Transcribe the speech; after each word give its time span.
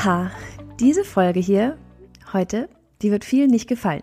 Oha, 0.00 0.30
diese 0.78 1.04
Folge 1.04 1.40
hier 1.40 1.76
heute, 2.32 2.70
die 3.02 3.10
wird 3.10 3.22
vielen 3.22 3.50
nicht 3.50 3.68
gefallen. 3.68 4.02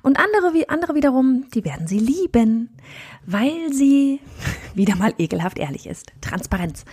Und 0.00 0.18
andere 0.18 0.54
wie 0.54 0.70
andere 0.70 0.94
wiederum, 0.94 1.44
die 1.52 1.66
werden 1.66 1.86
sie 1.86 1.98
lieben, 1.98 2.70
weil 3.26 3.70
sie 3.70 4.20
wieder 4.74 4.96
mal 4.96 5.12
ekelhaft 5.18 5.58
ehrlich 5.58 5.86
ist. 5.86 6.12
Transparenz. 6.22 6.86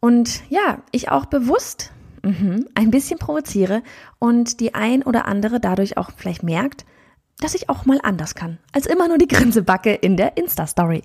Und 0.00 0.42
ja, 0.50 0.82
ich 0.90 1.10
auch 1.10 1.24
bewusst 1.24 1.92
mh, 2.22 2.66
ein 2.74 2.90
bisschen 2.90 3.18
provoziere 3.18 3.82
und 4.18 4.60
die 4.60 4.74
ein 4.74 5.02
oder 5.02 5.26
andere 5.26 5.58
dadurch 5.58 5.96
auch 5.96 6.10
vielleicht 6.14 6.42
merkt, 6.42 6.84
dass 7.40 7.54
ich 7.54 7.70
auch 7.70 7.86
mal 7.86 8.00
anders 8.02 8.34
kann, 8.34 8.58
als 8.72 8.84
immer 8.84 9.08
nur 9.08 9.16
die 9.16 9.28
Grinsebacke 9.28 9.94
in 9.94 10.18
der 10.18 10.36
Insta-Story. 10.36 11.04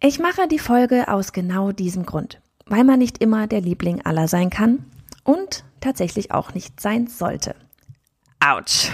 Ich 0.00 0.18
mache 0.18 0.48
die 0.48 0.58
Folge 0.58 1.06
aus 1.06 1.32
genau 1.32 1.70
diesem 1.70 2.04
Grund, 2.06 2.40
weil 2.64 2.82
man 2.82 2.98
nicht 2.98 3.18
immer 3.18 3.46
der 3.46 3.60
Liebling 3.60 4.04
aller 4.04 4.26
sein 4.26 4.50
kann 4.50 4.84
und 5.26 5.64
tatsächlich 5.80 6.30
auch 6.30 6.54
nicht 6.54 6.80
sein 6.80 7.08
sollte. 7.08 7.54
Autsch. 8.40 8.90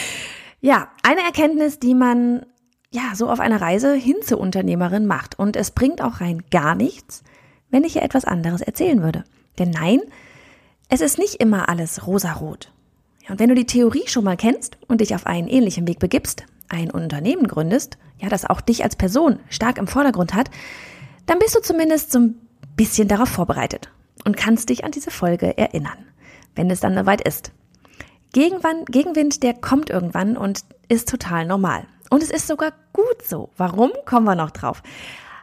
ja, 0.60 0.88
eine 1.02 1.20
Erkenntnis, 1.22 1.78
die 1.78 1.94
man 1.94 2.44
ja 2.90 3.14
so 3.14 3.28
auf 3.28 3.40
einer 3.40 3.60
Reise 3.60 3.94
hin 3.94 4.16
zur 4.22 4.40
Unternehmerin 4.40 5.06
macht. 5.06 5.38
Und 5.38 5.56
es 5.56 5.70
bringt 5.70 6.02
auch 6.02 6.20
rein 6.20 6.42
gar 6.50 6.74
nichts, 6.74 7.22
wenn 7.70 7.84
ich 7.84 7.96
ihr 7.96 8.02
etwas 8.02 8.24
anderes 8.24 8.60
erzählen 8.60 9.02
würde. 9.02 9.24
Denn 9.58 9.70
nein, 9.70 10.00
es 10.88 11.00
ist 11.00 11.18
nicht 11.18 11.36
immer 11.36 11.68
alles 11.68 12.06
rosarot. 12.06 12.72
Ja, 13.24 13.32
und 13.32 13.40
wenn 13.40 13.50
du 13.50 13.54
die 13.54 13.66
Theorie 13.66 14.06
schon 14.06 14.24
mal 14.24 14.36
kennst 14.36 14.78
und 14.88 15.00
dich 15.00 15.14
auf 15.14 15.26
einen 15.26 15.48
ähnlichen 15.48 15.86
Weg 15.86 15.98
begibst, 15.98 16.44
ein 16.68 16.90
Unternehmen 16.90 17.46
gründest, 17.46 17.98
ja, 18.18 18.28
das 18.28 18.44
auch 18.44 18.60
dich 18.60 18.84
als 18.84 18.96
Person 18.96 19.38
stark 19.48 19.78
im 19.78 19.86
Vordergrund 19.86 20.34
hat, 20.34 20.50
dann 21.26 21.38
bist 21.38 21.54
du 21.54 21.60
zumindest 21.60 22.10
so 22.10 22.20
ein 22.20 22.34
bisschen 22.74 23.06
darauf 23.06 23.28
vorbereitet 23.28 23.90
und 24.24 24.36
kannst 24.36 24.68
dich 24.68 24.84
an 24.84 24.90
diese 24.90 25.10
Folge 25.10 25.56
erinnern, 25.56 26.06
wenn 26.54 26.70
es 26.70 26.80
dann 26.80 26.96
soweit 26.96 27.20
ist. 27.20 27.52
Gegenwind, 28.32 29.42
der 29.42 29.54
kommt 29.54 29.90
irgendwann 29.90 30.36
und 30.36 30.60
ist 30.88 31.08
total 31.08 31.46
normal. 31.46 31.86
Und 32.10 32.22
es 32.22 32.30
ist 32.30 32.46
sogar 32.46 32.72
gut 32.92 33.22
so. 33.24 33.50
Warum? 33.56 33.90
Kommen 34.06 34.26
wir 34.26 34.34
noch 34.34 34.50
drauf. 34.50 34.82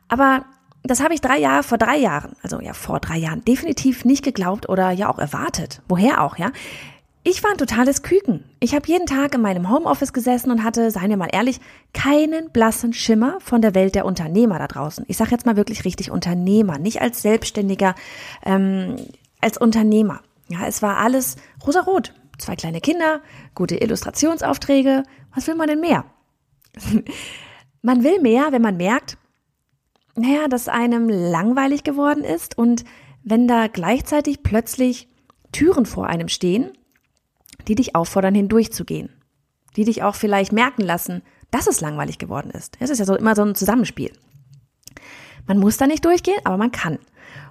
Aber 0.07 0.45
das 0.83 1.01
habe 1.01 1.13
ich 1.13 1.21
drei 1.21 1.39
Jahre, 1.39 1.63
vor 1.63 1.77
drei 1.77 1.97
Jahren, 1.97 2.33
also 2.43 2.61
ja 2.61 2.73
vor 2.73 2.99
drei 2.99 3.17
Jahren, 3.17 3.43
definitiv 3.43 4.05
nicht 4.05 4.23
geglaubt 4.23 4.69
oder 4.69 4.91
ja 4.91 5.09
auch 5.09 5.19
erwartet. 5.19 5.81
Woher 5.87 6.21
auch, 6.21 6.37
ja? 6.37 6.51
Ich 7.27 7.43
war 7.43 7.49
ein 7.49 7.57
totales 7.57 8.03
Küken. 8.03 8.43
Ich 8.59 8.75
habe 8.75 8.87
jeden 8.87 9.07
Tag 9.07 9.33
in 9.33 9.41
meinem 9.41 9.71
Homeoffice 9.71 10.13
gesessen 10.13 10.51
und 10.51 10.63
hatte, 10.63 10.91
seien 10.91 11.09
wir 11.09 11.17
mal 11.17 11.29
ehrlich, 11.33 11.59
keinen 11.91 12.51
blassen 12.51 12.93
Schimmer 12.93 13.39
von 13.39 13.63
der 13.63 13.73
Welt 13.73 13.95
der 13.95 14.05
Unternehmer 14.05 14.59
da 14.59 14.67
draußen. 14.67 15.05
Ich 15.07 15.17
sage 15.17 15.31
jetzt 15.31 15.43
mal 15.43 15.57
wirklich 15.57 15.85
richtig 15.85 16.11
Unternehmer, 16.11 16.77
nicht 16.77 17.01
als 17.01 17.23
Selbstständiger, 17.23 17.95
ähm, 18.45 18.97
als 19.41 19.57
Unternehmer. 19.57 20.21
Ja, 20.49 20.67
es 20.67 20.83
war 20.83 20.97
alles 20.97 21.37
rosarot. 21.65 22.13
Zwei 22.37 22.55
kleine 22.55 22.79
Kinder, 22.79 23.21
gute 23.55 23.77
Illustrationsaufträge. 23.77 25.01
Was 25.33 25.47
will 25.47 25.55
man 25.55 25.67
denn 25.67 25.79
mehr? 25.79 26.05
man 27.81 28.03
will 28.03 28.21
mehr, 28.21 28.51
wenn 28.51 28.61
man 28.61 28.77
merkt, 28.77 29.17
naja, 30.15 30.47
dass 30.47 30.67
einem 30.67 31.09
langweilig 31.09 31.83
geworden 31.83 32.23
ist 32.23 32.55
und 32.55 32.85
wenn 33.23 33.47
da 33.47 33.65
gleichzeitig 33.65 34.43
plötzlich 34.43 35.09
Türen 35.51 35.87
vor 35.87 36.05
einem 36.05 36.27
stehen, 36.27 36.71
die 37.67 37.75
dich 37.75 37.95
auffordern, 37.95 38.35
hindurchzugehen, 38.35 39.09
die 39.75 39.85
dich 39.85 40.03
auch 40.03 40.15
vielleicht 40.15 40.51
merken 40.51 40.81
lassen, 40.81 41.21
dass 41.51 41.67
es 41.67 41.81
langweilig 41.81 42.17
geworden 42.17 42.51
ist. 42.51 42.77
Es 42.79 42.89
ist 42.89 42.99
ja 42.99 43.05
so 43.05 43.15
immer 43.15 43.35
so 43.35 43.43
ein 43.43 43.55
Zusammenspiel. 43.55 44.11
Man 45.47 45.59
muss 45.59 45.77
da 45.77 45.87
nicht 45.87 46.05
durchgehen, 46.05 46.39
aber 46.43 46.57
man 46.57 46.71
kann. 46.71 46.99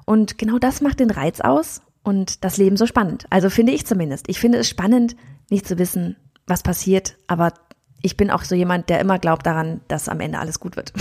Und 0.04 0.38
genau 0.38 0.58
das 0.58 0.80
macht 0.80 1.00
den 1.00 1.10
Reiz 1.10 1.40
aus 1.40 1.82
und 2.02 2.44
das 2.44 2.56
Leben 2.56 2.76
so 2.76 2.86
spannend. 2.86 3.26
Also 3.30 3.50
finde 3.50 3.72
ich 3.72 3.86
zumindest. 3.86 4.28
Ich 4.28 4.38
finde 4.38 4.58
es 4.58 4.68
spannend, 4.68 5.16
nicht 5.50 5.66
zu 5.66 5.78
wissen, 5.78 6.16
was 6.46 6.62
passiert, 6.62 7.16
aber 7.26 7.54
ich 8.02 8.16
bin 8.16 8.30
auch 8.30 8.44
so 8.44 8.54
jemand, 8.54 8.90
der 8.90 9.00
immer 9.00 9.18
glaubt 9.18 9.46
daran, 9.46 9.80
dass 9.88 10.08
am 10.08 10.20
Ende 10.20 10.38
alles 10.38 10.60
gut 10.60 10.76
wird. 10.76 10.92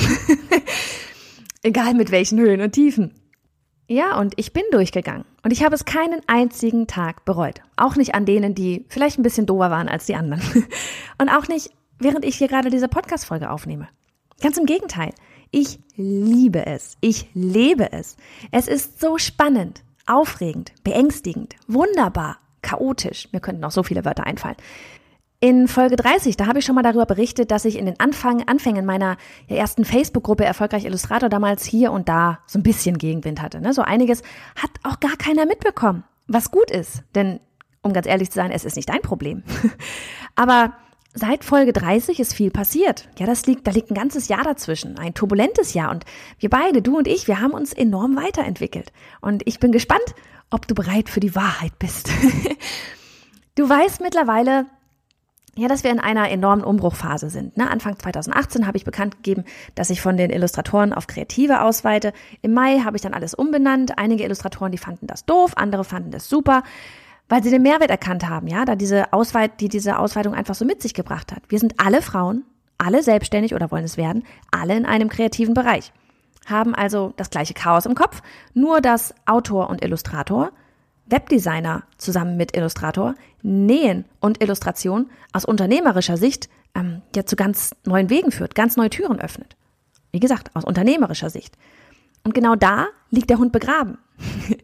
Egal 1.64 1.94
mit 1.96 2.12
welchen 2.12 2.40
Höhen 2.40 2.62
und 2.62 2.72
Tiefen. 2.72 3.14
Ja, 3.88 4.18
und 4.18 4.34
ich 4.38 4.54
bin 4.54 4.64
durchgegangen. 4.72 5.26
Und 5.44 5.52
ich 5.52 5.64
habe 5.64 5.76
es 5.76 5.86
keinen 5.86 6.22
einzigen 6.28 6.88
Tag 6.88 7.26
bereut. 7.26 7.62
Auch 7.76 7.98
nicht 7.98 8.16
an 8.16 8.26
denen, 8.26 8.56
die 8.56 8.86
vielleicht 8.88 9.20
ein 9.20 9.24
bisschen 9.24 9.46
dober 9.46 9.70
waren 9.70 9.90
als 9.90 10.06
die 10.06 10.16
anderen. 10.16 10.42
Und 11.18 11.30
auch 11.30 11.48
nicht, 11.50 11.72
während 12.00 12.24
ich 12.24 12.38
hier 12.38 12.48
gerade 12.48 12.70
diese 12.70 12.88
Podcast-Folge 12.88 13.52
aufnehme. 13.52 13.90
Ganz 14.42 14.58
im 14.58 14.66
Gegenteil. 14.66 15.14
Ich 15.52 15.80
liebe 15.96 16.66
es. 16.66 16.98
Ich 17.02 17.28
lebe 17.34 17.92
es. 17.92 18.16
Es 18.52 18.68
ist 18.68 19.02
so 19.02 19.18
spannend, 19.18 19.84
aufregend, 20.08 20.74
beängstigend, 20.84 21.56
wunderbar, 21.68 22.38
chaotisch. 22.62 23.28
Mir 23.34 23.42
könnten 23.42 23.64
auch 23.66 23.72
so 23.72 23.84
viele 23.84 24.06
Wörter 24.06 24.26
einfallen. 24.26 24.58
In 25.44 25.68
Folge 25.68 25.98
30, 25.98 26.38
da 26.38 26.48
habe 26.48 26.60
ich 26.60 26.66
schon 26.66 26.76
mal 26.76 26.84
darüber 26.84 27.06
berichtet, 27.06 27.52
dass 27.52 27.66
ich 27.66 27.78
in 27.78 27.86
den 27.86 28.00
Anfang, 28.00 28.48
Anfängen 28.48 28.86
meiner 28.86 29.18
ersten 29.50 29.84
Facebook-Gruppe 29.84 30.46
Erfolgreich 30.46 30.86
Illustrator 30.86 31.28
damals 31.28 31.66
hier 31.66 31.92
und 31.92 32.08
da 32.08 32.40
so 32.48 32.58
ein 32.60 32.64
bisschen 32.64 32.98
Gegenwind 32.98 33.42
hatte. 33.42 33.60
Ne? 33.60 33.74
So 33.74 33.82
einiges 33.82 34.22
hat 34.56 34.70
auch 34.84 35.02
gar 35.02 35.18
keiner 35.18 35.46
mitbekommen, 35.46 36.06
was 36.28 36.50
gut 36.50 36.72
ist. 36.72 37.04
Denn, 37.14 37.42
um 37.82 37.92
ganz 37.92 38.08
ehrlich 38.08 38.32
zu 38.32 38.36
sein, 38.36 38.52
es 38.52 38.64
ist 38.64 38.78
nicht 38.78 38.88
dein 38.88 39.02
Problem. 39.02 39.44
Aber 40.36 40.78
seit 41.14 41.44
Folge 41.44 41.74
30 41.74 42.22
ist 42.22 42.34
viel 42.34 42.50
passiert. 42.50 43.10
Ja, 43.20 43.26
das 43.26 43.46
liegt, 43.46 43.68
da 43.68 43.72
liegt 43.72 43.92
ein 43.92 43.96
ganzes 43.96 44.30
Jahr 44.30 44.46
dazwischen, 44.46 44.98
ein 44.98 45.14
turbulentes 45.14 45.74
Jahr. 45.74 45.92
Und 45.92 46.06
wir 46.40 46.50
beide, 46.50 46.82
du 46.82 46.98
und 46.98 47.06
ich, 47.06 47.28
wir 47.28 47.42
haben 47.42 47.52
uns 47.52 47.74
enorm 47.74 48.16
weiterentwickelt. 48.16 48.94
Und 49.20 49.46
ich 49.46 49.60
bin 49.60 49.74
gespannt, 49.74 50.16
ob 50.52 50.70
du 50.70 50.74
bereit 50.74 51.10
für 51.10 51.20
die 51.20 51.36
Wahrheit 51.36 51.78
bist. 51.80 52.10
du 53.56 53.68
weißt 53.68 54.00
mittlerweile, 54.00 54.68
ja, 55.56 55.68
dass 55.68 55.84
wir 55.84 55.92
in 55.92 56.00
einer 56.00 56.30
enormen 56.30 56.64
Umbruchphase 56.64 57.30
sind. 57.30 57.58
Ne? 57.58 57.70
Anfang 57.70 57.98
2018 58.00 58.66
habe 58.66 58.78
ich 58.78 58.86
bekannt 58.86 59.18
gegeben, 59.18 59.44
dass 59.76 59.92
ich 59.92 60.02
von 60.02 60.18
den 60.18 60.32
Illustratoren 60.32 60.94
auf 60.94 61.06
Kreative 61.06 61.62
ausweite. 61.62 62.12
Im 62.42 62.54
Mai 62.54 62.80
habe 62.80 62.96
ich 62.96 63.04
dann 63.04 63.14
alles 63.14 63.36
umbenannt. 63.36 63.98
Einige 63.98 64.24
Illustratoren, 64.24 64.72
die 64.72 64.80
fanden 64.80 65.06
das 65.06 65.26
doof, 65.26 65.54
andere 65.56 65.84
fanden 65.84 66.10
das 66.10 66.28
super, 66.28 66.64
weil 67.30 67.44
sie 67.44 67.52
den 67.52 67.62
Mehrwert 67.62 67.92
erkannt 67.92 68.28
haben, 68.28 68.48
ja, 68.48 68.66
da 68.66 68.76
diese 68.76 69.14
Ausweit, 69.14 69.60
die 69.60 69.70
diese 69.70 70.00
Ausweitung 70.00 70.34
einfach 70.34 70.56
so 70.56 70.66
mit 70.66 70.82
sich 70.82 70.94
gebracht 70.94 71.32
hat. 71.32 71.44
Wir 71.50 71.60
sind 71.60 71.76
alle 71.78 72.02
Frauen, 72.02 72.44
alle 72.80 73.04
selbstständig 73.04 73.54
oder 73.54 73.72
wollen 73.72 73.86
es 73.86 73.98
werden, 73.98 74.24
alle 74.52 74.76
in 74.76 74.86
einem 74.86 75.10
kreativen 75.10 75.54
Bereich. 75.54 75.94
Haben 76.48 76.76
also 76.76 77.14
das 77.16 77.30
gleiche 77.30 77.54
Chaos 77.54 77.86
im 77.86 77.96
Kopf, 77.96 78.22
nur 78.54 78.82
dass 78.82 79.14
Autor 79.26 79.70
und 79.70 79.84
Illustrator 79.84 80.52
Webdesigner 81.14 81.84
zusammen 82.00 82.38
mit 82.38 82.58
Illustrator 82.58 83.14
Nähen 83.44 84.06
und 84.20 84.42
Illustration 84.42 85.12
aus 85.32 85.46
unternehmerischer 85.46 86.18
Sicht 86.18 86.50
ähm, 86.74 87.04
ja 87.16 87.24
zu 87.24 87.36
ganz 87.36 87.76
neuen 87.86 88.10
Wegen 88.10 88.32
führt, 88.32 88.56
ganz 88.56 88.78
neue 88.78 88.90
Türen 88.90 89.20
öffnet. 89.20 89.56
Wie 90.12 90.20
gesagt, 90.20 90.50
aus 90.56 90.64
unternehmerischer 90.64 91.30
Sicht. 91.30 91.56
Und 92.24 92.34
genau 92.34 92.56
da 92.56 92.88
liegt 93.12 93.30
der 93.30 93.38
Hund 93.38 93.52
begraben. 93.52 93.98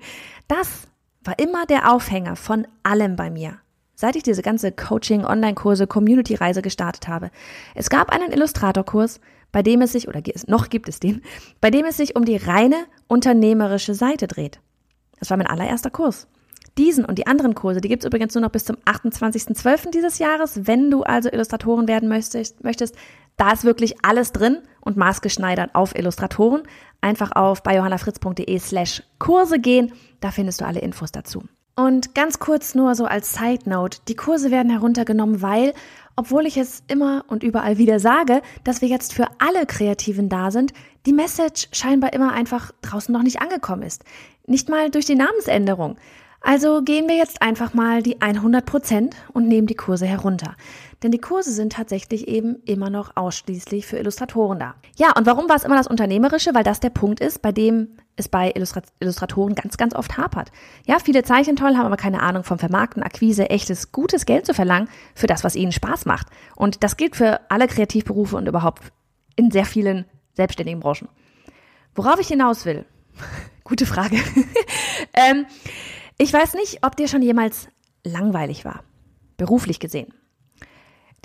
Das 0.47 0.87
war 1.23 1.37
immer 1.37 1.67
der 1.67 1.93
Aufhänger 1.93 2.35
von 2.35 2.65
allem 2.81 3.15
bei 3.15 3.29
mir. 3.29 3.59
Seit 3.93 4.15
ich 4.15 4.23
diese 4.23 4.41
ganze 4.41 4.71
Coaching, 4.71 5.23
Online-Kurse, 5.23 5.85
Community-Reise 5.85 6.63
gestartet 6.63 7.07
habe. 7.07 7.29
Es 7.75 7.91
gab 7.91 8.09
einen 8.09 8.31
Illustratorkurs, 8.31 9.19
bei 9.51 9.61
dem 9.61 9.81
es 9.83 9.91
sich, 9.91 10.07
oder 10.07 10.23
noch 10.47 10.69
gibt 10.69 10.89
es 10.89 10.99
den, 10.99 11.21
bei 11.61 11.69
dem 11.69 11.85
es 11.85 11.97
sich 11.97 12.15
um 12.15 12.25
die 12.25 12.37
reine 12.37 12.77
unternehmerische 13.07 13.93
Seite 13.93 14.25
dreht. 14.25 14.59
Das 15.19 15.29
war 15.29 15.37
mein 15.37 15.45
allererster 15.45 15.91
Kurs. 15.91 16.27
Diesen 16.79 17.03
und 17.03 17.17
die 17.19 17.27
anderen 17.27 17.55
Kurse, 17.55 17.81
die 17.81 17.89
gibt's 17.89 18.05
übrigens 18.05 18.33
nur 18.33 18.41
noch 18.41 18.51
bis 18.51 18.63
zum 18.63 18.77
28.12. 18.85 19.91
dieses 19.91 20.17
Jahres. 20.17 20.65
Wenn 20.65 20.89
du 20.89 21.03
also 21.03 21.29
Illustratorin 21.29 21.89
werden 21.89 22.07
möchtest, 22.07 22.63
möchtest, 22.63 22.95
da 23.35 23.51
ist 23.51 23.65
wirklich 23.65 23.95
alles 24.05 24.31
drin 24.31 24.59
und 24.79 24.95
maßgeschneidert 24.95 25.75
auf 25.75 25.93
Illustratoren. 25.93 26.63
Einfach 27.01 27.33
auf 27.33 27.63
bei 27.63 27.75
johannafritz.de 27.75 28.59
slash 28.59 29.03
Kurse 29.19 29.59
gehen, 29.59 29.91
da 30.21 30.31
findest 30.31 30.61
du 30.61 30.65
alle 30.65 30.79
Infos 30.79 31.11
dazu. 31.11 31.43
Und 31.75 32.15
ganz 32.15 32.39
kurz 32.39 32.75
nur 32.75 32.95
so 32.95 33.03
als 33.05 33.33
Side 33.33 33.69
Note, 33.69 33.99
die 34.07 34.15
Kurse 34.15 34.49
werden 34.49 34.71
heruntergenommen, 34.71 35.41
weil, 35.41 35.73
obwohl 36.15 36.45
ich 36.45 36.55
es 36.55 36.83
immer 36.87 37.25
und 37.27 37.43
überall 37.43 37.77
wieder 37.77 37.99
sage, 37.99 38.41
dass 38.63 38.79
wir 38.79 38.87
jetzt 38.87 39.13
für 39.13 39.27
alle 39.39 39.65
Kreativen 39.65 40.29
da 40.29 40.49
sind, 40.49 40.71
die 41.05 41.13
Message 41.13 41.67
scheinbar 41.73 42.13
immer 42.13 42.31
einfach 42.31 42.71
draußen 42.81 43.11
noch 43.11 43.23
nicht 43.23 43.41
angekommen 43.41 43.83
ist. 43.83 44.05
Nicht 44.45 44.69
mal 44.69 44.89
durch 44.89 45.05
die 45.05 45.15
Namensänderung. 45.15 45.97
Also 46.41 46.81
gehen 46.81 47.07
wir 47.09 47.15
jetzt 47.15 47.41
einfach 47.41 47.73
mal 47.73 48.01
die 48.01 48.21
100 48.21 48.65
Prozent 48.65 49.15
und 49.33 49.47
nehmen 49.47 49.67
die 49.67 49.75
Kurse 49.75 50.05
herunter. 50.05 50.55
Denn 51.03 51.11
die 51.11 51.19
Kurse 51.19 51.51
sind 51.51 51.73
tatsächlich 51.73 52.27
eben 52.27 52.57
immer 52.65 52.89
noch 52.89 53.15
ausschließlich 53.15 53.85
für 53.85 53.97
Illustratoren 53.97 54.59
da. 54.59 54.75
Ja, 54.97 55.13
und 55.17 55.25
warum 55.25 55.49
war 55.49 55.55
es 55.55 55.63
immer 55.63 55.75
das 55.75 55.87
Unternehmerische? 55.87 56.53
Weil 56.53 56.63
das 56.63 56.79
der 56.79 56.89
Punkt 56.89 57.19
ist, 57.19 57.41
bei 57.41 57.51
dem 57.51 57.97
es 58.15 58.27
bei 58.27 58.51
Illustra 58.53 58.81
Illustratoren 58.99 59.55
ganz, 59.55 59.77
ganz 59.77 59.95
oft 59.95 60.17
hapert. 60.17 60.51
Ja, 60.85 60.99
viele 60.99 61.23
zeichnen 61.23 61.55
toll, 61.55 61.75
haben 61.75 61.85
aber 61.85 61.97
keine 61.97 62.21
Ahnung 62.21 62.43
vom 62.43 62.59
Vermarkten, 62.59 63.01
Akquise, 63.01 63.49
echtes, 63.49 63.91
gutes 63.91 64.25
Geld 64.25 64.45
zu 64.45 64.53
verlangen 64.53 64.89
für 65.15 65.27
das, 65.27 65.43
was 65.43 65.55
ihnen 65.55 65.71
Spaß 65.71 66.05
macht. 66.05 66.27
Und 66.55 66.83
das 66.83 66.97
gilt 66.97 67.15
für 67.15 67.39
alle 67.49 67.67
Kreativberufe 67.67 68.35
und 68.35 68.47
überhaupt 68.47 68.91
in 69.35 69.51
sehr 69.51 69.65
vielen 69.65 70.05
selbstständigen 70.33 70.81
Branchen. 70.81 71.07
Worauf 71.95 72.19
ich 72.19 72.27
hinaus 72.27 72.65
will? 72.65 72.85
Gute 73.63 73.85
Frage. 73.85 74.17
ähm, 75.13 75.45
ich 76.19 76.31
weiß 76.33 76.53
nicht, 76.53 76.83
ob 76.83 76.97
dir 76.97 77.07
schon 77.07 77.21
jemals 77.21 77.69
langweilig 78.03 78.65
war, 78.65 78.83
beruflich 79.37 79.79
gesehen. 79.79 80.13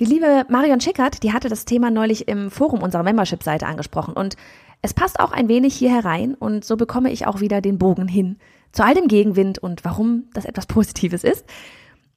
Die 0.01 0.05
liebe 0.05 0.47
Marion 0.49 0.81
Schickert, 0.81 1.23
die 1.23 1.33
hatte 1.33 1.49
das 1.49 1.65
Thema 1.67 1.91
neulich 1.91 2.27
im 2.29 2.51
Forum 2.51 2.83
unserer 2.83 3.03
Membership-Seite 3.03 3.67
angesprochen 3.67 4.15
und 4.15 4.37
es 4.83 4.95
passt 4.95 5.19
auch 5.19 5.33
ein 5.33 5.49
wenig 5.49 5.75
hier 5.75 5.91
herein 5.91 6.35
und 6.35 6.65
so 6.65 6.77
bekomme 6.77 7.11
ich 7.11 7.27
auch 7.27 7.41
wieder 7.41 7.61
den 7.61 7.79
Bogen 7.79 8.09
hin 8.09 8.39
zu 8.71 8.85
all 8.85 8.95
dem 8.95 9.09
Gegenwind 9.09 9.59
und 9.59 9.85
warum 9.85 10.25
das 10.33 10.45
etwas 10.45 10.67
Positives 10.67 11.25
ist. 11.25 11.45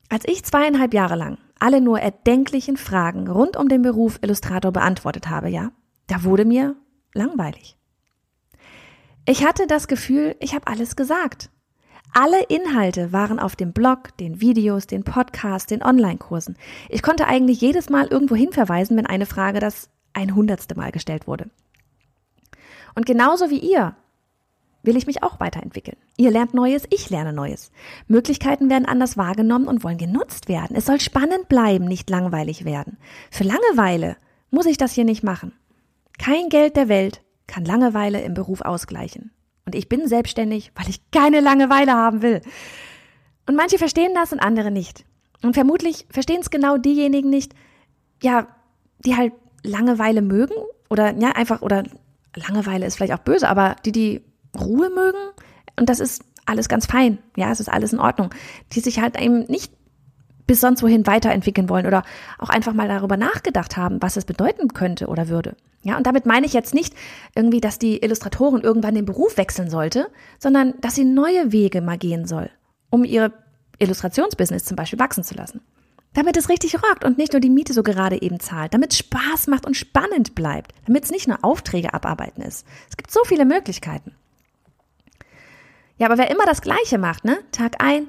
Als 0.10 0.26
ich 0.28 0.44
zweieinhalb 0.44 0.94
Jahre 0.94 1.16
lang 1.16 1.38
alle 1.60 1.82
nur 1.82 2.00
erdenklichen 2.00 2.78
Fragen 2.78 3.28
rund 3.28 3.58
um 3.58 3.70
den 3.70 3.82
Beruf 3.82 4.20
Illustrator 4.22 4.72
beantwortet 4.72 5.30
habe, 5.30 5.50
ja, 5.50 5.72
da 6.08 6.24
wurde 6.24 6.46
mir 6.46 6.76
langweilig. 7.14 7.76
Ich 9.26 9.46
hatte 9.46 9.66
das 9.66 9.88
Gefühl, 9.88 10.36
ich 10.40 10.54
habe 10.54 10.68
alles 10.68 10.96
gesagt. 10.96 11.50
Alle 12.20 12.42
Inhalte 12.46 13.14
waren 13.14 13.38
auf 13.38 13.56
dem 13.56 13.74
Blog, 13.74 14.18
den 14.18 14.42
Videos, 14.42 14.88
den 14.88 15.04
Podcasts, 15.04 15.68
den 15.68 15.84
Online-Kursen. 15.84 16.58
Ich 16.90 17.04
konnte 17.04 17.28
eigentlich 17.28 17.62
jedes 17.62 17.92
Mal 17.92 18.08
irgendwo 18.08 18.34
hin 18.36 18.52
verweisen, 18.52 18.98
wenn 18.98 19.06
eine 19.06 19.28
Frage 19.28 19.60
das 19.60 19.92
ein 20.14 20.34
hundertste 20.34 20.74
Mal 20.74 20.92
gestellt 20.92 21.28
wurde. 21.28 21.48
Und 22.96 23.06
genauso 23.06 23.52
wie 23.52 23.60
ihr 23.60 23.96
will 24.82 24.98
ich 24.98 25.06
mich 25.06 25.22
auch 25.22 25.40
weiterentwickeln. 25.40 25.98
Ihr 26.18 26.32
lernt 26.32 26.56
Neues, 26.56 26.86
ich 26.90 27.12
lerne 27.12 27.34
Neues. 27.34 27.72
Möglichkeiten 28.08 28.68
werden 28.68 28.88
anders 28.88 29.16
wahrgenommen 29.16 29.68
und 29.68 29.84
wollen 29.84 30.00
genutzt 30.00 30.50
werden. 30.50 30.76
Es 30.76 30.88
soll 30.88 31.00
spannend 31.00 31.48
bleiben, 31.50 31.86
nicht 31.86 32.10
langweilig 32.10 32.66
werden. 32.66 32.98
Für 33.30 33.44
Langeweile 33.44 34.18
muss 34.50 34.66
ich 34.66 34.78
das 34.78 34.94
hier 34.94 35.06
nicht 35.06 35.22
machen. 35.22 35.54
Kein 36.18 36.50
Geld 36.50 36.78
der 36.78 36.90
Welt 36.90 37.22
kann 37.46 37.64
Langeweile 37.64 38.22
im 38.22 38.34
Beruf 38.34 38.62
ausgleichen. 38.62 39.30
Und 39.68 39.76
ich 39.76 39.90
bin 39.90 40.08
selbstständig, 40.08 40.72
weil 40.76 40.88
ich 40.88 41.02
keine 41.12 41.42
Langeweile 41.42 41.92
haben 41.92 42.22
will. 42.22 42.42
Und 43.48 43.58
manche 43.58 43.78
verstehen 43.78 44.14
das 44.16 44.32
und 44.32 44.40
andere 44.40 44.72
nicht. 44.72 45.04
Und 45.44 45.56
vermutlich 45.56 46.08
verstehen 46.10 46.40
es 46.40 46.50
genau 46.50 46.78
diejenigen 46.78 47.30
nicht, 47.30 47.54
ja, 48.24 48.48
die 49.00 49.18
halt 49.18 49.34
Langeweile 49.64 50.22
mögen 50.22 50.56
oder 50.90 51.14
ja, 51.18 51.32
einfach 51.34 51.62
oder 51.62 51.84
Langeweile 52.34 52.86
ist 52.86 52.96
vielleicht 52.96 53.12
auch 53.12 53.20
böse, 53.20 53.50
aber 53.50 53.76
die 53.84 53.92
die 53.92 54.22
Ruhe 54.58 54.90
mögen 54.90 55.20
und 55.78 55.90
das 55.90 56.00
ist 56.00 56.24
alles 56.46 56.70
ganz 56.70 56.86
fein. 56.86 57.18
Ja, 57.36 57.52
es 57.52 57.60
ist 57.60 57.68
alles 57.68 57.92
in 57.92 58.00
Ordnung. 58.00 58.30
Die 58.72 58.80
sich 58.80 59.02
halt 59.02 59.20
eben 59.20 59.40
nicht 59.48 59.74
bis 60.48 60.62
sonst 60.62 60.82
wohin 60.82 61.06
weiterentwickeln 61.06 61.68
wollen 61.68 61.86
oder 61.86 62.04
auch 62.40 62.50
einfach 62.50 62.74
mal 62.74 62.88
darüber 62.88 63.18
nachgedacht 63.18 63.76
haben, 63.76 64.02
was 64.02 64.16
es 64.16 64.24
bedeuten 64.24 64.70
könnte 64.70 65.08
oder 65.08 65.28
würde. 65.28 65.58
Ja, 65.84 65.98
und 65.98 66.06
damit 66.06 66.26
meine 66.26 66.46
ich 66.46 66.54
jetzt 66.54 66.74
nicht 66.74 66.94
irgendwie, 67.36 67.62
dass 67.62 67.80
die 67.80 68.04
Illustratorin 68.04 68.62
irgendwann 68.62 68.96
den 68.96 69.06
Beruf 69.06 69.38
wechseln 69.38 69.70
sollte, 69.70 70.10
sondern 70.40 70.74
dass 70.82 70.96
sie 70.96 71.06
neue 71.06 71.52
Wege 71.52 71.82
mal 71.82 71.98
gehen 71.98 72.26
soll, 72.26 72.50
um 72.90 73.04
ihre 73.04 73.32
Illustrationsbusiness 73.80 74.66
zum 74.66 74.76
Beispiel 74.76 75.00
wachsen 75.00 75.24
zu 75.24 75.36
lassen. 75.36 75.62
Damit 76.14 76.36
es 76.36 76.50
richtig 76.50 76.76
rockt 76.76 77.06
und 77.06 77.18
nicht 77.18 77.34
nur 77.34 77.40
die 77.40 77.50
Miete 77.50 77.74
so 77.74 77.84
gerade 77.84 78.22
eben 78.22 78.40
zahlt, 78.40 78.74
damit 78.74 78.92
es 78.92 78.98
Spaß 78.98 79.48
macht 79.48 79.66
und 79.66 79.78
spannend 79.78 80.34
bleibt, 80.34 80.74
damit 80.88 81.04
es 81.04 81.12
nicht 81.12 81.28
nur 81.28 81.44
Aufträge 81.44 81.94
abarbeiten 81.94 82.42
ist. 82.42 82.66
Es 82.90 82.98
gibt 82.98 83.12
so 83.12 83.20
viele 83.24 83.46
Möglichkeiten. 83.46 84.16
Ja, 85.98 86.08
aber 86.08 86.18
wer 86.18 86.32
immer 86.32 86.46
das 86.46 86.62
Gleiche 86.62 86.98
macht, 86.98 87.24
ne? 87.24 87.38
Tag 87.52 87.84
ein, 87.84 88.08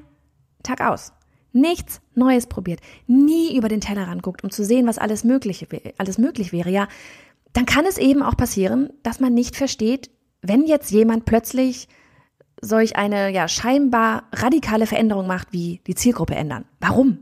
Tag 0.63 0.81
aus. 0.81 1.13
Nichts 1.53 2.01
Neues 2.15 2.47
probiert, 2.47 2.81
nie 3.07 3.57
über 3.57 3.69
den 3.69 3.81
Tellerrand 3.81 4.23
guckt, 4.23 4.45
um 4.45 4.51
zu 4.51 4.65
sehen, 4.65 4.87
was 4.87 4.99
alles 4.99 5.25
möglich, 5.25 5.67
alles 5.97 6.19
möglich 6.19 6.53
wäre, 6.53 6.71
ja, 6.71 6.89
dann 7.53 7.67
kann 7.67 7.87
es 7.87 7.99
eben 7.99 8.23
auch 8.23 8.37
passieren, 8.37 8.91
dass 9.03 9.21
man 9.21 9.35
nicht 9.35 9.57
versteht, 9.57 10.11
wenn 10.43 10.65
jetzt 10.67 10.91
jemand 10.91 11.25
plötzlich 11.25 11.89
solch 12.61 12.97
eine 12.97 13.31
ja 13.31 13.49
scheinbar 13.49 14.25
radikale 14.33 14.87
Veränderung 14.87 15.27
macht, 15.27 15.53
wie 15.53 15.81
die 15.87 15.95
Zielgruppe 15.95 16.35
ändern. 16.35 16.65
Warum? 16.81 17.21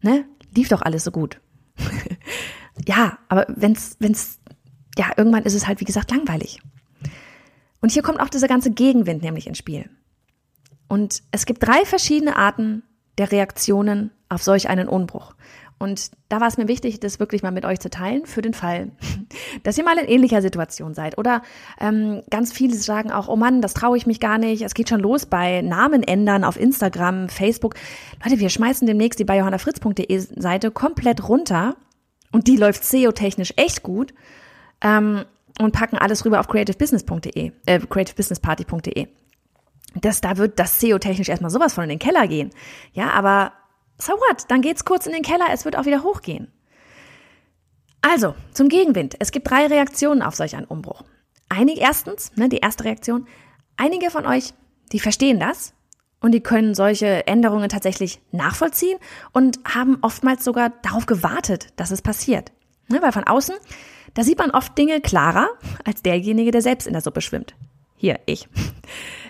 Ne? 0.00 0.24
Lief 0.54 0.68
doch 0.68 0.82
alles 0.82 1.04
so 1.04 1.10
gut. 1.10 1.40
ja, 2.86 3.18
aber 3.28 3.46
wenn's 3.48 3.96
wenn's 4.00 4.38
ja 4.96 5.12
irgendwann 5.16 5.44
ist 5.44 5.54
es 5.54 5.66
halt 5.66 5.80
wie 5.80 5.84
gesagt 5.84 6.10
langweilig. 6.10 6.60
Und 7.80 7.92
hier 7.92 8.02
kommt 8.02 8.20
auch 8.20 8.28
dieser 8.28 8.48
ganze 8.48 8.70
Gegenwind 8.70 9.22
nämlich 9.22 9.46
ins 9.46 9.58
Spiel. 9.58 9.88
Und 10.88 11.22
es 11.30 11.46
gibt 11.46 11.62
drei 11.62 11.84
verschiedene 11.84 12.36
Arten 12.36 12.82
der 13.18 13.30
Reaktionen 13.30 14.10
auf 14.28 14.42
solch 14.42 14.68
einen 14.68 14.88
Unbruch. 14.88 15.34
Und 15.78 16.10
da 16.28 16.40
war 16.40 16.48
es 16.48 16.56
mir 16.56 16.66
wichtig, 16.66 16.98
das 16.98 17.20
wirklich 17.20 17.42
mal 17.42 17.52
mit 17.52 17.64
euch 17.64 17.78
zu 17.78 17.88
teilen, 17.88 18.26
für 18.26 18.42
den 18.42 18.54
Fall, 18.54 18.90
dass 19.62 19.78
ihr 19.78 19.84
mal 19.84 19.96
in 19.98 20.06
ähnlicher 20.06 20.42
Situation 20.42 20.94
seid. 20.94 21.18
Oder 21.18 21.42
ähm, 21.80 22.22
ganz 22.30 22.52
viele 22.52 22.74
sagen 22.74 23.12
auch, 23.12 23.28
oh 23.28 23.36
Mann, 23.36 23.62
das 23.62 23.74
traue 23.74 23.96
ich 23.96 24.06
mich 24.06 24.18
gar 24.18 24.38
nicht. 24.38 24.62
Es 24.62 24.74
geht 24.74 24.88
schon 24.88 25.00
los 25.00 25.26
bei 25.26 25.62
Namen 25.62 26.02
ändern 26.02 26.42
auf 26.42 26.58
Instagram, 26.58 27.28
Facebook. 27.28 27.74
Leute, 28.24 28.40
wir 28.40 28.48
schmeißen 28.48 28.86
demnächst 28.86 29.20
die 29.20 29.24
bei 29.24 29.38
johannafritz.de 29.38 30.18
Seite 30.18 30.70
komplett 30.70 31.28
runter. 31.28 31.76
Und 32.32 32.46
die 32.46 32.56
läuft 32.56 32.84
SEO-technisch 32.84 33.54
echt 33.56 33.82
gut. 33.82 34.12
Ähm, 34.82 35.24
und 35.60 35.72
packen 35.72 35.98
alles 35.98 36.24
rüber 36.24 36.40
auf 36.40 36.48
creativebusiness.de, 36.48 37.52
äh, 37.66 37.80
creativebusinessparty.de. 37.80 39.08
Das, 39.94 40.20
da 40.20 40.36
wird 40.36 40.58
das 40.58 40.80
SEO-technisch 40.80 41.28
erstmal 41.28 41.50
sowas 41.50 41.74
von 41.74 41.84
in 41.84 41.90
den 41.90 41.98
Keller 41.98 42.28
gehen. 42.28 42.50
Ja, 42.92 43.10
aber 43.10 43.52
so 43.98 44.12
what? 44.12 44.44
Dann 44.48 44.62
geht's 44.62 44.84
kurz 44.84 45.06
in 45.06 45.12
den 45.12 45.22
Keller, 45.22 45.46
es 45.52 45.64
wird 45.64 45.76
auch 45.76 45.84
wieder 45.84 46.02
hochgehen. 46.02 46.52
Also, 48.00 48.34
zum 48.54 48.68
Gegenwind. 48.68 49.16
Es 49.18 49.32
gibt 49.32 49.50
drei 49.50 49.66
Reaktionen 49.66 50.22
auf 50.22 50.36
solch 50.36 50.54
einen 50.54 50.66
Umbruch. 50.66 51.02
Einige, 51.48 51.80
erstens, 51.80 52.30
ne, 52.36 52.48
die 52.48 52.58
erste 52.58 52.84
Reaktion, 52.84 53.26
einige 53.76 54.10
von 54.10 54.26
euch, 54.26 54.54
die 54.92 55.00
verstehen 55.00 55.40
das 55.40 55.74
und 56.20 56.32
die 56.32 56.40
können 56.40 56.74
solche 56.74 57.26
Änderungen 57.26 57.68
tatsächlich 57.68 58.20
nachvollziehen 58.30 58.98
und 59.32 59.58
haben 59.64 59.98
oftmals 60.02 60.44
sogar 60.44 60.70
darauf 60.82 61.06
gewartet, 61.06 61.68
dass 61.76 61.90
es 61.90 62.02
passiert. 62.02 62.52
Ne, 62.88 63.02
weil 63.02 63.12
von 63.12 63.24
außen, 63.24 63.54
da 64.14 64.22
sieht 64.22 64.38
man 64.38 64.50
oft 64.50 64.76
Dinge 64.78 65.00
klarer 65.00 65.48
als 65.84 66.02
derjenige, 66.02 66.50
der 66.50 66.62
selbst 66.62 66.86
in 66.86 66.92
der 66.92 67.02
Suppe 67.02 67.20
schwimmt. 67.20 67.54
Hier, 67.96 68.20
ich. 68.26 68.48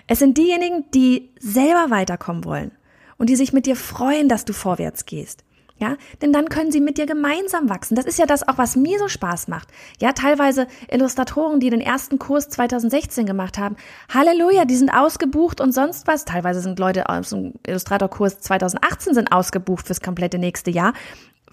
Es 0.07 0.19
sind 0.19 0.37
diejenigen, 0.37 0.89
die 0.91 1.33
selber 1.39 1.89
weiterkommen 1.89 2.43
wollen 2.43 2.71
und 3.19 3.29
die 3.29 3.35
sich 3.35 3.53
mit 3.53 3.67
dir 3.67 3.75
freuen, 3.75 4.27
dass 4.27 4.45
du 4.45 4.53
vorwärts 4.53 5.05
gehst. 5.05 5.43
Ja, 5.81 5.95
denn 6.21 6.33
dann 6.33 6.49
können 6.49 6.73
sie 6.73 6.81
mit 6.81 6.97
dir 6.97 7.05
gemeinsam 7.05 7.69
wachsen. 7.69 7.95
Das 7.95 8.03
ist 8.03 8.19
ja 8.19 8.25
das 8.25 8.45
auch, 8.45 8.57
was 8.57 8.75
mir 8.75 8.99
so 8.99 9.07
Spaß 9.07 9.47
macht. 9.47 9.69
Ja, 10.01 10.11
teilweise 10.11 10.67
Illustratoren, 10.91 11.61
die 11.61 11.69
den 11.69 11.79
ersten 11.79 12.19
Kurs 12.19 12.49
2016 12.49 13.25
gemacht 13.25 13.57
haben. 13.57 13.77
Halleluja, 14.13 14.65
die 14.65 14.75
sind 14.75 14.89
ausgebucht 14.89 15.61
und 15.61 15.71
sonst 15.71 16.05
was. 16.05 16.25
Teilweise 16.25 16.59
sind 16.59 16.79
Leute 16.79 17.07
aus 17.07 17.29
dem 17.29 17.53
Illustratorkurs 17.65 18.41
2018 18.41 19.13
sind 19.13 19.31
ausgebucht 19.31 19.87
fürs 19.87 20.01
komplette 20.01 20.37
nächste 20.37 20.69
Jahr. 20.69 20.91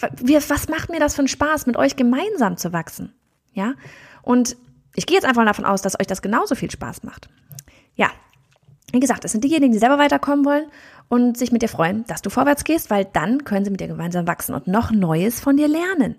Was 0.01 0.69
macht 0.69 0.91
mir 0.91 0.99
das 0.99 1.15
für 1.15 1.21
einen 1.21 1.29
Spaß, 1.29 1.67
mit 1.67 1.77
euch 1.77 1.95
gemeinsam 1.95 2.57
zu 2.57 2.73
wachsen? 2.73 3.15
Ja, 3.53 3.75
und 4.23 4.57
ich 4.97 5.07
gehe 5.07 5.15
jetzt 5.15 5.25
einfach 5.25 5.45
davon 5.45 5.65
aus, 5.65 5.83
dass 5.83 6.01
euch 6.01 6.09
das 6.09 6.21
genauso 6.21 6.57
viel 6.57 6.71
Spaß 6.71 7.05
macht. 7.05 7.29
Ja, 7.95 8.11
wie 8.93 9.01
gesagt, 9.01 9.25
es 9.25 9.33
sind 9.33 9.45
diejenigen, 9.45 9.73
die 9.73 9.79
selber 9.79 9.99
weiterkommen 9.99 10.45
wollen 10.45 10.67
und 11.09 11.37
sich 11.37 11.53
mit 11.53 11.63
dir 11.63 11.69
freuen, 11.69 12.05
dass 12.07 12.23
du 12.23 12.31
vorwärts 12.31 12.65
gehst, 12.65 12.91
weil 12.91 13.05
dann 13.05 13.45
können 13.45 13.65
sie 13.65 13.71
mit 13.71 13.81
dir 13.81 13.89
gemeinsam 13.89 14.27
wachsen 14.27 14.55
und 14.55 14.67
noch 14.67 14.91
Neues 14.91 15.41
von 15.41 15.57
dir 15.57 15.69
lernen. 15.69 16.17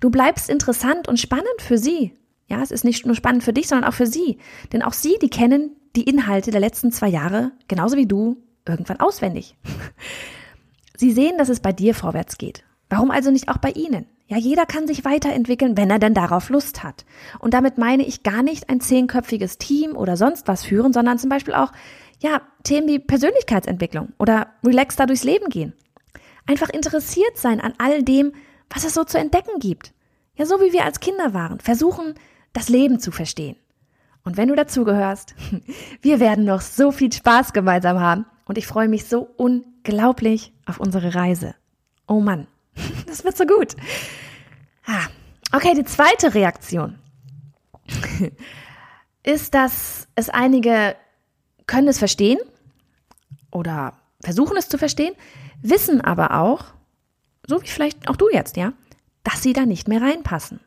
Du 0.00 0.10
bleibst 0.10 0.50
interessant 0.50 1.08
und 1.08 1.18
spannend 1.18 1.46
für 1.58 1.78
sie. 1.78 2.12
Ja, 2.46 2.62
es 2.62 2.70
ist 2.70 2.84
nicht 2.84 3.06
nur 3.06 3.14
spannend 3.14 3.44
für 3.44 3.52
dich, 3.52 3.68
sondern 3.68 3.88
auch 3.88 3.94
für 3.94 4.06
sie. 4.06 4.38
Denn 4.72 4.82
auch 4.82 4.92
sie, 4.92 5.16
die 5.22 5.30
kennen 5.30 5.76
die 5.96 6.02
Inhalte 6.02 6.50
der 6.50 6.60
letzten 6.60 6.92
zwei 6.92 7.08
Jahre, 7.08 7.52
genauso 7.68 7.96
wie 7.96 8.06
du, 8.06 8.36
irgendwann 8.66 9.00
auswendig. 9.00 9.56
Sie 10.96 11.12
sehen, 11.12 11.38
dass 11.38 11.48
es 11.48 11.60
bei 11.60 11.72
dir 11.72 11.94
vorwärts 11.94 12.36
geht. 12.36 12.62
Warum 12.90 13.10
also 13.10 13.30
nicht 13.30 13.48
auch 13.48 13.56
bei 13.56 13.70
ihnen? 13.70 14.04
Ja, 14.26 14.36
jeder 14.36 14.66
kann 14.66 14.86
sich 14.86 15.04
weiterentwickeln, 15.04 15.76
wenn 15.76 15.90
er 15.90 15.98
denn 15.98 16.12
darauf 16.12 16.50
Lust 16.50 16.84
hat. 16.84 17.06
Und 17.38 17.54
damit 17.54 17.78
meine 17.78 18.04
ich 18.04 18.22
gar 18.22 18.42
nicht 18.42 18.68
ein 18.68 18.80
zehnköpfiges 18.80 19.58
Team 19.58 19.96
oder 19.96 20.16
sonst 20.16 20.46
was 20.46 20.62
führen, 20.62 20.92
sondern 20.92 21.18
zum 21.18 21.30
Beispiel 21.30 21.54
auch 21.54 21.72
ja, 22.20 22.42
Themen 22.62 22.88
wie 22.88 22.98
Persönlichkeitsentwicklung 22.98 24.12
oder 24.18 24.48
relaxter 24.64 25.06
durchs 25.06 25.24
Leben 25.24 25.48
gehen. 25.48 25.72
Einfach 26.46 26.68
interessiert 26.68 27.36
sein 27.36 27.60
an 27.60 27.74
all 27.78 28.02
dem, 28.02 28.32
was 28.68 28.84
es 28.84 28.94
so 28.94 29.04
zu 29.04 29.18
entdecken 29.18 29.58
gibt. 29.58 29.92
Ja, 30.36 30.46
so 30.46 30.60
wie 30.60 30.72
wir 30.72 30.84
als 30.84 31.00
Kinder 31.00 31.34
waren, 31.34 31.60
versuchen, 31.60 32.14
das 32.52 32.68
Leben 32.68 33.00
zu 33.00 33.10
verstehen. 33.10 33.56
Und 34.24 34.36
wenn 34.36 34.48
du 34.48 34.54
dazugehörst, 34.54 35.34
wir 36.02 36.20
werden 36.20 36.44
noch 36.44 36.60
so 36.60 36.92
viel 36.92 37.12
Spaß 37.12 37.52
gemeinsam 37.52 38.00
haben 38.00 38.26
Und 38.46 38.58
ich 38.58 38.66
freue 38.66 38.88
mich 38.88 39.06
so 39.06 39.28
unglaublich 39.36 40.52
auf 40.66 40.78
unsere 40.80 41.14
Reise. 41.14 41.54
Oh 42.06 42.20
Mann, 42.20 42.46
das 43.06 43.24
wird 43.24 43.36
so 43.36 43.46
gut. 43.46 43.76
Ah, 44.86 45.06
okay, 45.52 45.74
die 45.74 45.84
zweite 45.84 46.34
Reaktion 46.34 46.98
ist, 49.22 49.54
dass 49.54 50.08
es 50.16 50.28
einige 50.28 50.96
können 51.70 51.86
es 51.86 52.00
verstehen 52.00 52.40
oder 53.52 53.92
versuchen 54.20 54.56
es 54.56 54.68
zu 54.68 54.76
verstehen, 54.76 55.14
wissen 55.62 56.00
aber 56.00 56.40
auch, 56.40 56.64
so 57.46 57.62
wie 57.62 57.68
vielleicht 57.68 58.08
auch 58.08 58.16
du 58.16 58.28
jetzt, 58.28 58.56
ja, 58.56 58.72
dass 59.22 59.44
sie 59.44 59.52
da 59.52 59.66
nicht 59.66 59.86
mehr 59.86 60.02
reinpassen. 60.02 60.58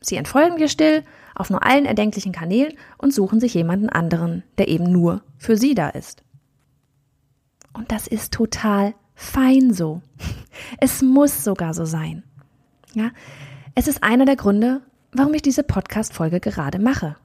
Sie 0.00 0.16
entfolgen 0.16 0.56
dir 0.56 0.68
still 0.68 1.04
auf 1.34 1.50
nur 1.50 1.62
allen 1.62 1.84
erdenklichen 1.84 2.32
Kanälen 2.32 2.72
und 2.96 3.12
suchen 3.12 3.40
sich 3.40 3.52
jemanden 3.52 3.90
anderen, 3.90 4.42
der 4.56 4.68
eben 4.68 4.90
nur 4.90 5.20
für 5.36 5.58
sie 5.58 5.74
da 5.74 5.90
ist. 5.90 6.22
Und 7.74 7.92
das 7.92 8.06
ist 8.06 8.32
total 8.32 8.94
fein 9.14 9.74
so. 9.74 10.00
Es 10.80 11.02
muss 11.02 11.44
sogar 11.44 11.74
so 11.74 11.84
sein. 11.84 12.22
Ja, 12.94 13.10
es 13.74 13.86
ist 13.86 14.02
einer 14.02 14.24
der 14.24 14.36
Gründe, 14.36 14.80
warum 15.12 15.34
ich 15.34 15.42
diese 15.42 15.62
Podcast-Folge 15.62 16.40
gerade 16.40 16.78
mache. 16.78 17.16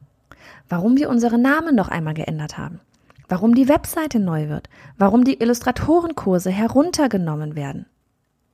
Warum 0.71 0.95
wir 0.95 1.09
unsere 1.09 1.37
Namen 1.37 1.75
noch 1.75 1.89
einmal 1.89 2.13
geändert 2.13 2.57
haben. 2.57 2.79
Warum 3.27 3.55
die 3.55 3.67
Webseite 3.67 4.21
neu 4.21 4.47
wird. 4.47 4.69
Warum 4.97 5.25
die 5.25 5.41
Illustratorenkurse 5.41 6.49
heruntergenommen 6.49 7.57
werden. 7.57 7.87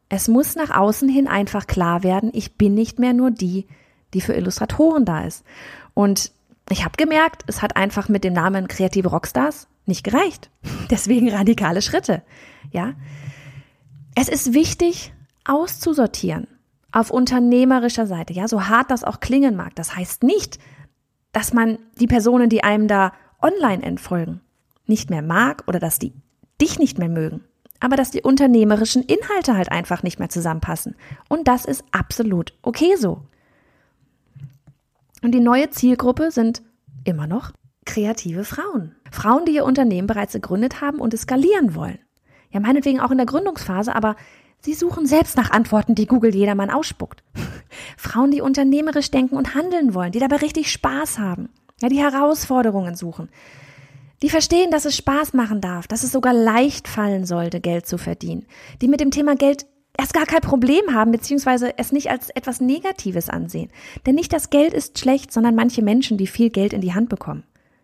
Es 0.09 0.27
muss 0.27 0.55
nach 0.55 0.75
außen 0.75 1.09
hin 1.09 1.27
einfach 1.27 1.67
klar 1.67 2.01
werden, 2.01 2.31
ich 2.33 2.57
bin 2.57 2.73
nicht 2.73 2.97
mehr 2.97 3.13
nur 3.13 3.29
die, 3.29 3.67
die 4.15 4.21
für 4.21 4.33
Illustratoren 4.33 5.05
da 5.05 5.25
ist. 5.25 5.45
Und 5.93 6.31
ich 6.71 6.83
habe 6.83 6.97
gemerkt, 6.97 7.43
es 7.45 7.61
hat 7.61 7.75
einfach 7.75 8.09
mit 8.09 8.23
dem 8.23 8.33
Namen 8.33 8.67
Kreative 8.67 9.09
Rockstars 9.09 9.67
nicht 9.85 10.03
gereicht. 10.03 10.49
Deswegen 10.89 11.29
radikale 11.29 11.83
Schritte. 11.83 12.23
Ja. 12.71 12.95
Es 14.15 14.27
ist 14.27 14.55
wichtig, 14.55 15.13
auszusortieren 15.45 16.47
auf 16.91 17.11
unternehmerischer 17.11 18.07
Seite. 18.07 18.33
Ja, 18.33 18.47
so 18.47 18.67
hart 18.69 18.89
das 18.89 19.03
auch 19.03 19.19
klingen 19.19 19.55
mag. 19.55 19.75
Das 19.75 19.95
heißt 19.95 20.23
nicht, 20.23 20.57
dass 21.31 21.53
man 21.53 21.79
die 21.99 22.07
Personen, 22.07 22.49
die 22.49 22.63
einem 22.63 22.87
da 22.87 23.13
online 23.41 23.83
entfolgen, 23.83 24.41
nicht 24.85 25.09
mehr 25.09 25.21
mag 25.21 25.63
oder 25.67 25.79
dass 25.79 25.99
die 25.99 26.13
dich 26.61 26.79
nicht 26.79 26.97
mehr 26.97 27.09
mögen. 27.09 27.43
Aber 27.79 27.95
dass 27.95 28.09
die 28.09 28.23
unternehmerischen 28.23 29.03
Inhalte 29.03 29.55
halt 29.55 29.71
einfach 29.71 30.01
nicht 30.01 30.17
mehr 30.17 30.29
zusammenpassen. 30.29 30.95
Und 31.29 31.47
das 31.47 31.65
ist 31.65 31.83
absolut 31.91 32.53
okay 32.63 32.95
so. 32.95 33.21
Und 35.21 35.31
die 35.33 35.39
neue 35.39 35.69
Zielgruppe 35.69 36.31
sind 36.31 36.63
immer 37.03 37.27
noch 37.27 37.51
kreative 37.85 38.43
Frauen. 38.43 38.95
Frauen, 39.11 39.45
die 39.45 39.53
ihr 39.53 39.65
Unternehmen 39.65 40.07
bereits 40.07 40.33
gegründet 40.33 40.81
haben 40.81 40.99
und 40.99 41.13
es 41.13 41.21
skalieren 41.21 41.75
wollen. 41.75 41.99
Ja, 42.51 42.59
meinetwegen 42.59 42.99
auch 42.99 43.11
in 43.11 43.17
der 43.17 43.25
Gründungsphase, 43.25 43.95
aber 43.95 44.15
sie 44.61 44.73
suchen 44.73 45.05
selbst 45.05 45.37
nach 45.37 45.51
Antworten, 45.51 45.95
die 45.95 46.07
Google 46.07 46.33
jedermann 46.33 46.69
ausspuckt. 46.69 47.23
Frauen, 47.97 48.31
die 48.31 48.41
unternehmerisch 48.41 49.11
denken 49.11 49.35
und 49.35 49.55
handeln 49.55 49.93
wollen, 49.93 50.11
die 50.11 50.19
dabei 50.19 50.37
richtig 50.37 50.71
Spaß 50.71 51.19
haben. 51.19 51.49
Ja, 51.81 51.89
die 51.89 51.99
Herausforderungen 51.99 52.95
suchen. 52.95 53.29
Die 54.23 54.29
verstehen, 54.29 54.71
dass 54.71 54.85
es 54.85 54.97
Spaß 54.97 55.33
machen 55.33 55.61
darf, 55.61 55.87
dass 55.87 56.03
es 56.03 56.11
sogar 56.11 56.33
leicht 56.33 56.87
fallen 56.87 57.25
sollte, 57.25 57.59
Geld 57.59 57.85
zu 57.85 57.99
verdienen. 57.99 58.47
Die 58.81 58.87
mit 58.87 58.99
dem 58.99 59.11
Thema 59.11 59.35
Geld 59.35 59.67
erst 59.97 60.13
gar 60.13 60.25
kein 60.25 60.41
Problem 60.41 60.93
haben, 60.93 61.11
beziehungsweise 61.11 61.77
es 61.77 61.91
nicht 61.91 62.09
als 62.09 62.29
etwas 62.31 62.59
Negatives 62.59 63.29
ansehen. 63.29 63.69
Denn 64.05 64.15
nicht 64.15 64.33
das 64.33 64.49
Geld 64.49 64.73
ist 64.73 64.97
schlecht, 64.97 65.31
sondern 65.31 65.55
manche 65.55 65.83
Menschen, 65.83 66.17
die 66.17 66.27
viel 66.27 66.49
Geld 66.49 66.73
in 66.73 66.81
die 66.81 66.93
Hand 66.93 67.09
bekommen. 67.09 67.43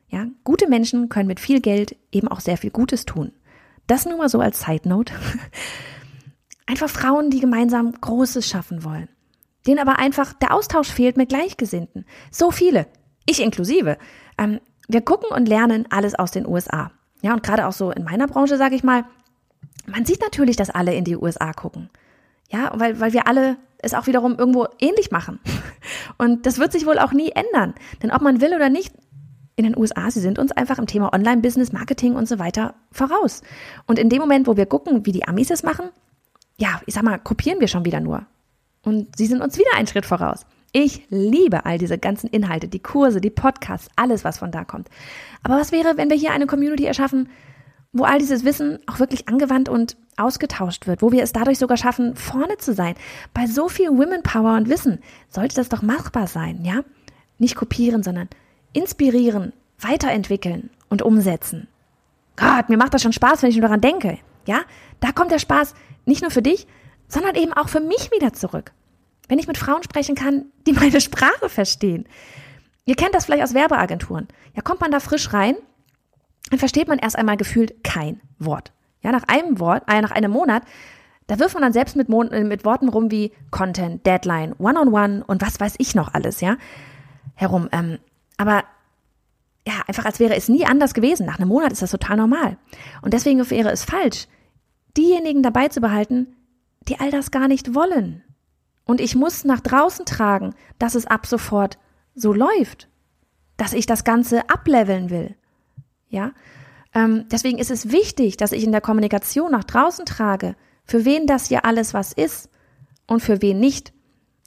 Ja, 0.09 0.27
gute 0.43 0.67
Menschen 0.67 1.09
können 1.09 1.27
mit 1.27 1.39
viel 1.39 1.59
Geld 1.59 1.95
eben 2.11 2.27
auch 2.27 2.39
sehr 2.39 2.57
viel 2.57 2.69
Gutes 2.69 3.05
tun. 3.05 3.31
Das 3.87 4.05
nur 4.05 4.17
mal 4.17 4.29
so 4.29 4.39
als 4.39 4.61
Side 4.61 4.87
Note. 4.87 5.13
Einfach 6.65 6.89
Frauen, 6.89 7.29
die 7.29 7.39
gemeinsam 7.39 7.91
Großes 7.99 8.47
schaffen 8.47 8.83
wollen. 8.83 9.09
Denen 9.67 9.79
aber 9.79 9.99
einfach 9.99 10.33
der 10.33 10.53
Austausch 10.53 10.89
fehlt 10.89 11.17
mit 11.17 11.29
Gleichgesinnten. 11.29 12.05
So 12.31 12.51
viele. 12.51 12.87
Ich 13.25 13.41
inklusive. 13.41 13.97
Ähm, 14.37 14.59
wir 14.87 15.01
gucken 15.01 15.29
und 15.29 15.47
lernen 15.47 15.85
alles 15.89 16.15
aus 16.15 16.31
den 16.31 16.47
USA. 16.47 16.91
Ja, 17.21 17.33
und 17.33 17.43
gerade 17.43 17.67
auch 17.67 17.73
so 17.73 17.91
in 17.91 18.03
meiner 18.03 18.27
Branche, 18.27 18.57
sage 18.57 18.75
ich 18.75 18.83
mal, 18.83 19.05
man 19.85 20.05
sieht 20.05 20.21
natürlich, 20.21 20.55
dass 20.55 20.69
alle 20.69 20.93
in 20.93 21.05
die 21.05 21.15
USA 21.15 21.53
gucken. 21.53 21.89
Ja, 22.49 22.71
weil, 22.75 22.99
weil 22.99 23.13
wir 23.13 23.27
alle 23.27 23.57
es 23.79 23.93
auch 23.93 24.07
wiederum 24.07 24.37
irgendwo 24.37 24.67
ähnlich 24.79 25.11
machen. 25.11 25.39
Und 26.17 26.45
das 26.45 26.57
wird 26.57 26.71
sich 26.71 26.85
wohl 26.85 26.99
auch 26.99 27.11
nie 27.11 27.31
ändern. 27.31 27.73
Denn 28.01 28.11
ob 28.11 28.21
man 28.21 28.39
will 28.41 28.53
oder 28.55 28.69
nicht, 28.69 28.93
in 29.55 29.65
den 29.65 29.77
USA, 29.77 30.09
sie 30.09 30.21
sind 30.21 30.39
uns 30.39 30.51
einfach 30.51 30.79
im 30.79 30.87
Thema 30.87 31.13
Online-Business, 31.13 31.71
Marketing 31.73 32.15
und 32.15 32.27
so 32.27 32.39
weiter 32.39 32.73
voraus. 32.91 33.43
Und 33.85 33.99
in 33.99 34.09
dem 34.09 34.19
Moment, 34.19 34.47
wo 34.47 34.57
wir 34.57 34.65
gucken, 34.65 35.05
wie 35.05 35.11
die 35.11 35.27
Amis 35.27 35.51
es 35.51 35.63
machen, 35.63 35.89
ja, 36.57 36.81
ich 36.85 36.93
sag 36.93 37.03
mal, 37.03 37.19
kopieren 37.19 37.59
wir 37.59 37.67
schon 37.67 37.85
wieder 37.85 37.99
nur. 37.99 38.25
Und 38.83 39.15
sie 39.17 39.25
sind 39.25 39.41
uns 39.41 39.57
wieder 39.57 39.75
einen 39.75 39.87
Schritt 39.87 40.05
voraus. 40.05 40.45
Ich 40.71 41.05
liebe 41.09 41.65
all 41.65 41.77
diese 41.77 41.97
ganzen 41.97 42.27
Inhalte, 42.27 42.67
die 42.67 42.79
Kurse, 42.79 43.21
die 43.21 43.29
Podcasts, 43.29 43.89
alles, 43.95 44.23
was 44.23 44.39
von 44.39 44.51
da 44.51 44.63
kommt. 44.63 44.89
Aber 45.43 45.57
was 45.57 45.71
wäre, 45.71 45.97
wenn 45.97 46.09
wir 46.09 46.17
hier 46.17 46.31
eine 46.31 46.47
Community 46.47 46.85
erschaffen, 46.85 47.29
wo 47.93 48.05
all 48.05 48.17
dieses 48.17 48.43
Wissen 48.43 48.79
auch 48.87 48.99
wirklich 48.99 49.29
angewandt 49.29 49.69
und 49.69 49.95
ausgetauscht 50.17 50.87
wird, 50.87 51.01
wo 51.01 51.11
wir 51.11 51.23
es 51.23 51.31
dadurch 51.31 51.59
sogar 51.59 51.77
schaffen, 51.77 52.15
vorne 52.15 52.57
zu 52.57 52.73
sein. 52.73 52.95
Bei 53.33 53.45
so 53.45 53.69
viel 53.69 53.89
Women 53.89 54.23
Power 54.23 54.57
und 54.57 54.69
Wissen 54.69 54.99
sollte 55.29 55.55
das 55.55 55.69
doch 55.69 55.81
machbar 55.81 56.27
sein, 56.27 56.65
ja? 56.65 56.81
Nicht 57.37 57.55
kopieren, 57.55 58.03
sondern 58.03 58.29
inspirieren, 58.73 59.53
weiterentwickeln 59.79 60.71
und 60.89 61.01
umsetzen. 61.03 61.67
Gott, 62.35 62.69
mir 62.69 62.77
macht 62.77 62.93
das 62.93 63.03
schon 63.03 63.13
Spaß, 63.13 63.43
wenn 63.43 63.49
ich 63.49 63.57
nur 63.57 63.67
daran 63.67 63.81
denke. 63.81 64.17
Ja, 64.45 64.61
da 64.99 65.11
kommt 65.11 65.31
der 65.31 65.39
Spaß 65.39 65.73
nicht 66.05 66.21
nur 66.21 66.31
für 66.31 66.41
dich, 66.41 66.67
sondern 67.07 67.35
eben 67.35 67.53
auch 67.53 67.69
für 67.69 67.79
mich 67.79 68.11
wieder 68.11 68.33
zurück. 68.33 68.71
Wenn 69.27 69.39
ich 69.39 69.47
mit 69.47 69.57
Frauen 69.57 69.83
sprechen 69.83 70.15
kann, 70.15 70.45
die 70.67 70.73
meine 70.73 71.01
Sprache 71.01 71.49
verstehen. 71.49 72.07
Ihr 72.85 72.95
kennt 72.95 73.15
das 73.15 73.25
vielleicht 73.25 73.43
aus 73.43 73.53
Werbeagenturen. 73.53 74.27
Ja, 74.55 74.61
kommt 74.61 74.81
man 74.81 74.91
da 74.91 74.99
frisch 74.99 75.31
rein, 75.33 75.55
dann 76.49 76.59
versteht 76.59 76.87
man 76.87 76.99
erst 76.99 77.17
einmal 77.17 77.37
gefühlt 77.37 77.83
kein 77.83 78.19
Wort. 78.39 78.73
Ja, 79.01 79.11
nach 79.11 79.23
einem 79.27 79.59
Wort, 79.59 79.83
äh, 79.87 80.01
nach 80.01 80.11
einem 80.11 80.31
Monat, 80.31 80.63
da 81.27 81.39
wirft 81.39 81.53
man 81.53 81.63
dann 81.63 81.73
selbst 81.73 81.95
mit, 81.95 82.09
Mon 82.09 82.31
äh, 82.31 82.43
mit 82.43 82.65
Worten 82.65 82.89
rum 82.89 83.11
wie 83.11 83.31
Content, 83.51 84.05
Deadline, 84.05 84.53
One-on-One 84.57 84.89
-on 84.89 85.19
-one 85.19 85.23
und 85.23 85.41
was 85.41 85.59
weiß 85.59 85.75
ich 85.77 85.95
noch 85.95 86.13
alles, 86.13 86.41
ja, 86.41 86.57
herum. 87.35 87.69
Ähm, 87.71 87.99
aber 88.37 88.63
ja, 89.65 89.75
einfach 89.87 90.05
als 90.05 90.19
wäre 90.19 90.35
es 90.35 90.49
nie 90.49 90.65
anders 90.65 90.93
gewesen. 90.93 91.25
Nach 91.25 91.39
einem 91.39 91.47
Monat 91.47 91.71
ist 91.71 91.81
das 91.81 91.91
total 91.91 92.17
normal. 92.17 92.57
Und 93.01 93.13
deswegen 93.13 93.49
wäre 93.49 93.71
es 93.71 93.85
falsch, 93.85 94.27
diejenigen 94.97 95.43
dabei 95.43 95.67
zu 95.67 95.81
behalten, 95.81 96.35
die 96.87 96.99
all 96.99 97.11
das 97.11 97.31
gar 97.31 97.47
nicht 97.47 97.75
wollen. 97.75 98.23
Und 98.85 98.99
ich 98.99 99.15
muss 99.15 99.45
nach 99.45 99.61
draußen 99.61 100.05
tragen, 100.05 100.53
dass 100.77 100.95
es 100.95 101.07
ab 101.07 101.25
sofort 101.25 101.77
so 102.15 102.33
läuft, 102.33 102.89
dass 103.57 103.73
ich 103.73 103.85
das 103.85 104.03
Ganze 104.03 104.49
ableveln 104.49 105.09
will. 105.09 105.35
Ja, 106.09 106.33
ähm, 106.93 107.25
deswegen 107.31 107.57
ist 107.57 107.71
es 107.71 107.91
wichtig, 107.91 108.37
dass 108.37 108.51
ich 108.51 108.63
in 108.63 108.71
der 108.71 108.81
Kommunikation 108.81 109.51
nach 109.51 109.63
draußen 109.63 110.05
trage, 110.05 110.55
für 110.85 111.05
wen 111.05 111.27
das 111.27 111.47
hier 111.47 111.65
alles 111.65 111.93
was 111.93 112.13
ist 112.13 112.49
und 113.07 113.21
für 113.21 113.41
wen 113.41 113.59
nicht. 113.59 113.93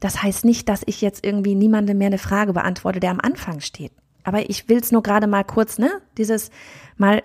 Das 0.00 0.22
heißt 0.22 0.44
nicht, 0.44 0.68
dass 0.68 0.82
ich 0.86 1.00
jetzt 1.00 1.24
irgendwie 1.24 1.54
niemandem 1.54 1.98
mehr 1.98 2.08
eine 2.08 2.18
Frage 2.18 2.52
beantworte, 2.52 3.00
der 3.00 3.10
am 3.10 3.20
Anfang 3.20 3.60
steht. 3.60 3.92
Aber 4.22 4.50
ich 4.50 4.68
will 4.68 4.78
es 4.78 4.92
nur 4.92 5.02
gerade 5.02 5.26
mal 5.26 5.44
kurz, 5.44 5.78
ne? 5.78 5.90
Dieses 6.18 6.50
mal 6.96 7.22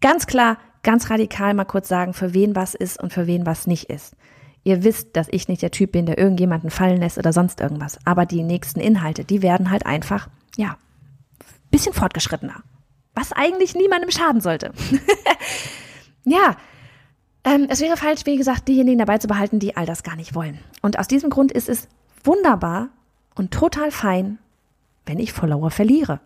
ganz 0.00 0.26
klar, 0.26 0.58
ganz 0.82 1.10
radikal 1.10 1.54
mal 1.54 1.64
kurz 1.64 1.88
sagen, 1.88 2.14
für 2.14 2.34
wen 2.34 2.56
was 2.56 2.74
ist 2.74 3.00
und 3.02 3.12
für 3.12 3.26
wen 3.26 3.46
was 3.46 3.66
nicht 3.66 3.90
ist. 3.90 4.16
Ihr 4.64 4.84
wisst, 4.84 5.16
dass 5.16 5.26
ich 5.30 5.48
nicht 5.48 5.62
der 5.62 5.72
Typ 5.72 5.92
bin, 5.92 6.06
der 6.06 6.18
irgendjemanden 6.18 6.70
fallen 6.70 6.98
lässt 6.98 7.18
oder 7.18 7.32
sonst 7.32 7.60
irgendwas. 7.60 7.98
Aber 8.04 8.26
die 8.26 8.42
nächsten 8.44 8.80
Inhalte, 8.80 9.24
die 9.24 9.42
werden 9.42 9.70
halt 9.70 9.86
einfach, 9.86 10.28
ja, 10.56 10.76
bisschen 11.70 11.94
fortgeschrittener. 11.94 12.62
Was 13.14 13.32
eigentlich 13.32 13.74
niemandem 13.74 14.10
schaden 14.10 14.40
sollte. 14.40 14.72
ja, 16.24 16.56
ähm, 17.44 17.66
es 17.68 17.80
wäre 17.80 17.96
falsch, 17.96 18.24
wie 18.24 18.36
gesagt, 18.36 18.68
diejenigen 18.68 18.98
dabei 18.98 19.18
zu 19.18 19.26
behalten, 19.26 19.58
die 19.58 19.76
all 19.76 19.86
das 19.86 20.04
gar 20.04 20.16
nicht 20.16 20.34
wollen. 20.34 20.60
Und 20.80 20.98
aus 20.98 21.08
diesem 21.08 21.30
Grund 21.30 21.50
ist 21.50 21.68
es 21.68 21.88
wunderbar 22.22 22.90
und 23.34 23.50
total 23.50 23.90
fein, 23.90 24.38
wenn 25.06 25.18
ich 25.18 25.32
Follower 25.32 25.70
verliere. 25.70 26.20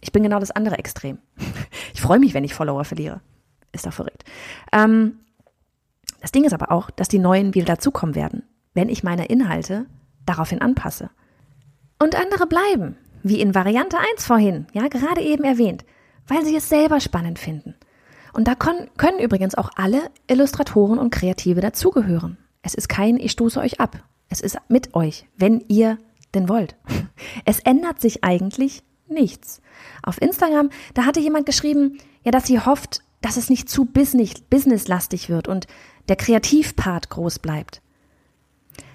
Ich 0.00 0.10
bin 0.10 0.24
genau 0.24 0.40
das 0.40 0.50
andere 0.50 0.78
Extrem. 0.78 1.18
Ich 1.94 2.00
freue 2.00 2.18
mich, 2.18 2.32
wenn 2.34 2.42
ich 2.42 2.54
Follower 2.54 2.84
verliere. 2.84 3.20
Ist 3.72 3.86
doch 3.86 3.92
verrückt. 3.92 4.24
Ähm, 4.72 5.20
das 6.20 6.32
Ding 6.32 6.44
ist 6.44 6.52
aber 6.52 6.70
auch, 6.70 6.90
dass 6.90 7.08
die 7.08 7.18
neuen 7.18 7.54
wieder 7.54 7.66
dazukommen 7.66 8.14
werden, 8.14 8.44
wenn 8.74 8.88
ich 8.88 9.02
meine 9.02 9.26
Inhalte 9.26 9.86
daraufhin 10.24 10.60
anpasse. 10.60 11.10
Und 11.98 12.14
andere 12.14 12.46
bleiben, 12.46 12.96
wie 13.22 13.40
in 13.40 13.54
Variante 13.54 13.98
1 13.98 14.26
vorhin, 14.26 14.66
ja, 14.72 14.88
gerade 14.88 15.20
eben 15.20 15.44
erwähnt, 15.44 15.84
weil 16.26 16.44
sie 16.44 16.56
es 16.56 16.68
selber 16.68 17.00
spannend 17.00 17.38
finden. 17.38 17.74
Und 18.32 18.48
da 18.48 18.54
können, 18.54 18.88
können 18.96 19.18
übrigens 19.18 19.54
auch 19.54 19.70
alle 19.76 20.10
Illustratoren 20.26 20.98
und 20.98 21.10
Kreative 21.10 21.60
dazugehören. 21.60 22.38
Es 22.62 22.74
ist 22.74 22.88
kein 22.88 23.18
Ich 23.18 23.32
stoße 23.32 23.60
euch 23.60 23.80
ab. 23.80 24.02
Es 24.28 24.40
ist 24.40 24.56
mit 24.68 24.94
euch, 24.94 25.28
wenn 25.36 25.60
ihr 25.68 25.98
denn 26.34 26.48
wollt. 26.48 26.76
Es 27.44 27.60
ändert 27.60 28.00
sich 28.00 28.24
eigentlich 28.24 28.82
nichts. 29.06 29.60
Auf 30.02 30.20
Instagram, 30.20 30.70
da 30.94 31.04
hatte 31.04 31.20
jemand 31.20 31.46
geschrieben, 31.46 31.98
ja, 32.24 32.32
dass 32.32 32.46
sie 32.46 32.58
hofft, 32.58 33.02
dass 33.22 33.36
es 33.38 33.48
nicht 33.48 33.70
zu 33.70 33.86
business, 33.86 34.34
businesslastig 34.50 35.30
wird 35.30 35.48
und 35.48 35.66
der 36.08 36.16
Kreativpart 36.16 37.08
groß 37.08 37.38
bleibt. 37.38 37.80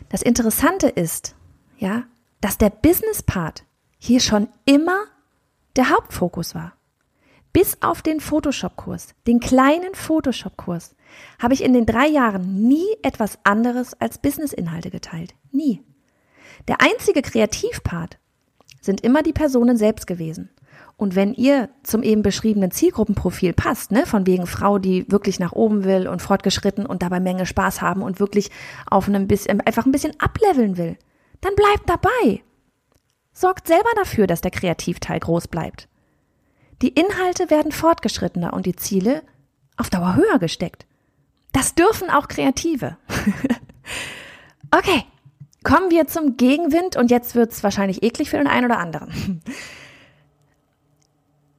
Das 0.10 0.22
Interessante 0.22 0.88
ist, 0.88 1.36
ja, 1.80 2.04
dass 2.42 2.58
der 2.58 2.70
Business-Part 2.70 3.64
hier 3.98 4.20
schon 4.20 4.48
immer 4.66 5.06
der 5.76 5.90
Hauptfokus 5.90 6.54
war. 6.54 6.74
Bis 7.54 7.82
auf 7.82 8.02
den 8.02 8.20
Photoshop-Kurs, 8.20 9.16
den 9.26 9.40
kleinen 9.40 9.96
Photoshop-Kurs, 9.96 10.96
habe 11.40 11.54
ich 11.54 11.64
in 11.64 11.74
den 11.74 11.86
drei 11.86 12.08
Jahren 12.08 12.68
nie 12.68 12.86
etwas 13.02 13.40
anderes 13.44 14.00
als 14.00 14.20
Business-Inhalte 14.20 14.92
geteilt. 14.92 15.34
Nie. 15.52 15.84
Der 16.68 16.82
einzige 16.82 17.22
Kreativpart 17.22 18.20
sind 18.82 19.02
immer 19.02 19.24
die 19.24 19.34
Personen 19.34 19.78
selbst 19.78 20.06
gewesen. 20.06 20.50
Und 20.98 21.16
wenn 21.16 21.36
ihr 21.36 21.70
zum 21.84 22.02
eben 22.02 22.24
beschriebenen 22.24 22.72
Zielgruppenprofil 22.72 23.54
passt, 23.54 23.92
ne, 23.92 24.08
von 24.08 24.26
wegen 24.26 24.48
Frau, 24.48 24.80
die 24.80 25.10
wirklich 25.12 25.40
nach 25.40 25.52
oben 25.52 25.84
will 25.84 26.08
und 26.08 26.24
fortgeschritten 26.24 26.88
und 26.88 27.04
dabei 27.04 27.20
Menge 27.20 27.46
Spaß 27.46 27.82
haben 27.84 28.02
und 28.02 28.20
wirklich 28.20 28.50
auf 28.90 29.08
einem 29.08 29.28
bisschen, 29.28 29.62
einfach 29.62 29.86
ein 29.86 29.92
bisschen 29.92 30.20
ableveln 30.20 30.76
will, 30.78 30.98
dann 31.42 31.54
bleibt 31.56 31.88
dabei. 31.88 32.42
Sorgt 33.32 33.68
selber 33.68 33.90
dafür, 33.96 34.26
dass 34.26 34.42
der 34.42 34.50
Kreativteil 34.50 35.20
groß 35.20 35.48
bleibt. 35.48 35.88
Die 36.82 36.90
Inhalte 36.90 37.52
werden 37.52 37.72
fortgeschrittener 37.72 38.54
und 38.54 38.66
die 38.66 38.76
Ziele 38.76 39.22
auf 39.78 39.92
Dauer 39.92 40.16
höher 40.16 40.40
gesteckt. 40.40 40.88
Das 41.52 41.76
dürfen 41.76 42.10
auch 42.10 42.28
Kreative. 42.28 42.98
okay, 44.76 45.04
kommen 45.64 45.92
wir 45.92 46.08
zum 46.08 46.38
Gegenwind 46.38 46.96
und 46.96 47.12
jetzt 47.12 47.36
wird's 47.36 47.64
wahrscheinlich 47.64 48.02
eklig 48.02 48.32
für 48.32 48.38
den 48.38 48.48
einen 48.48 48.66
oder 48.66 48.80
anderen. 48.80 49.44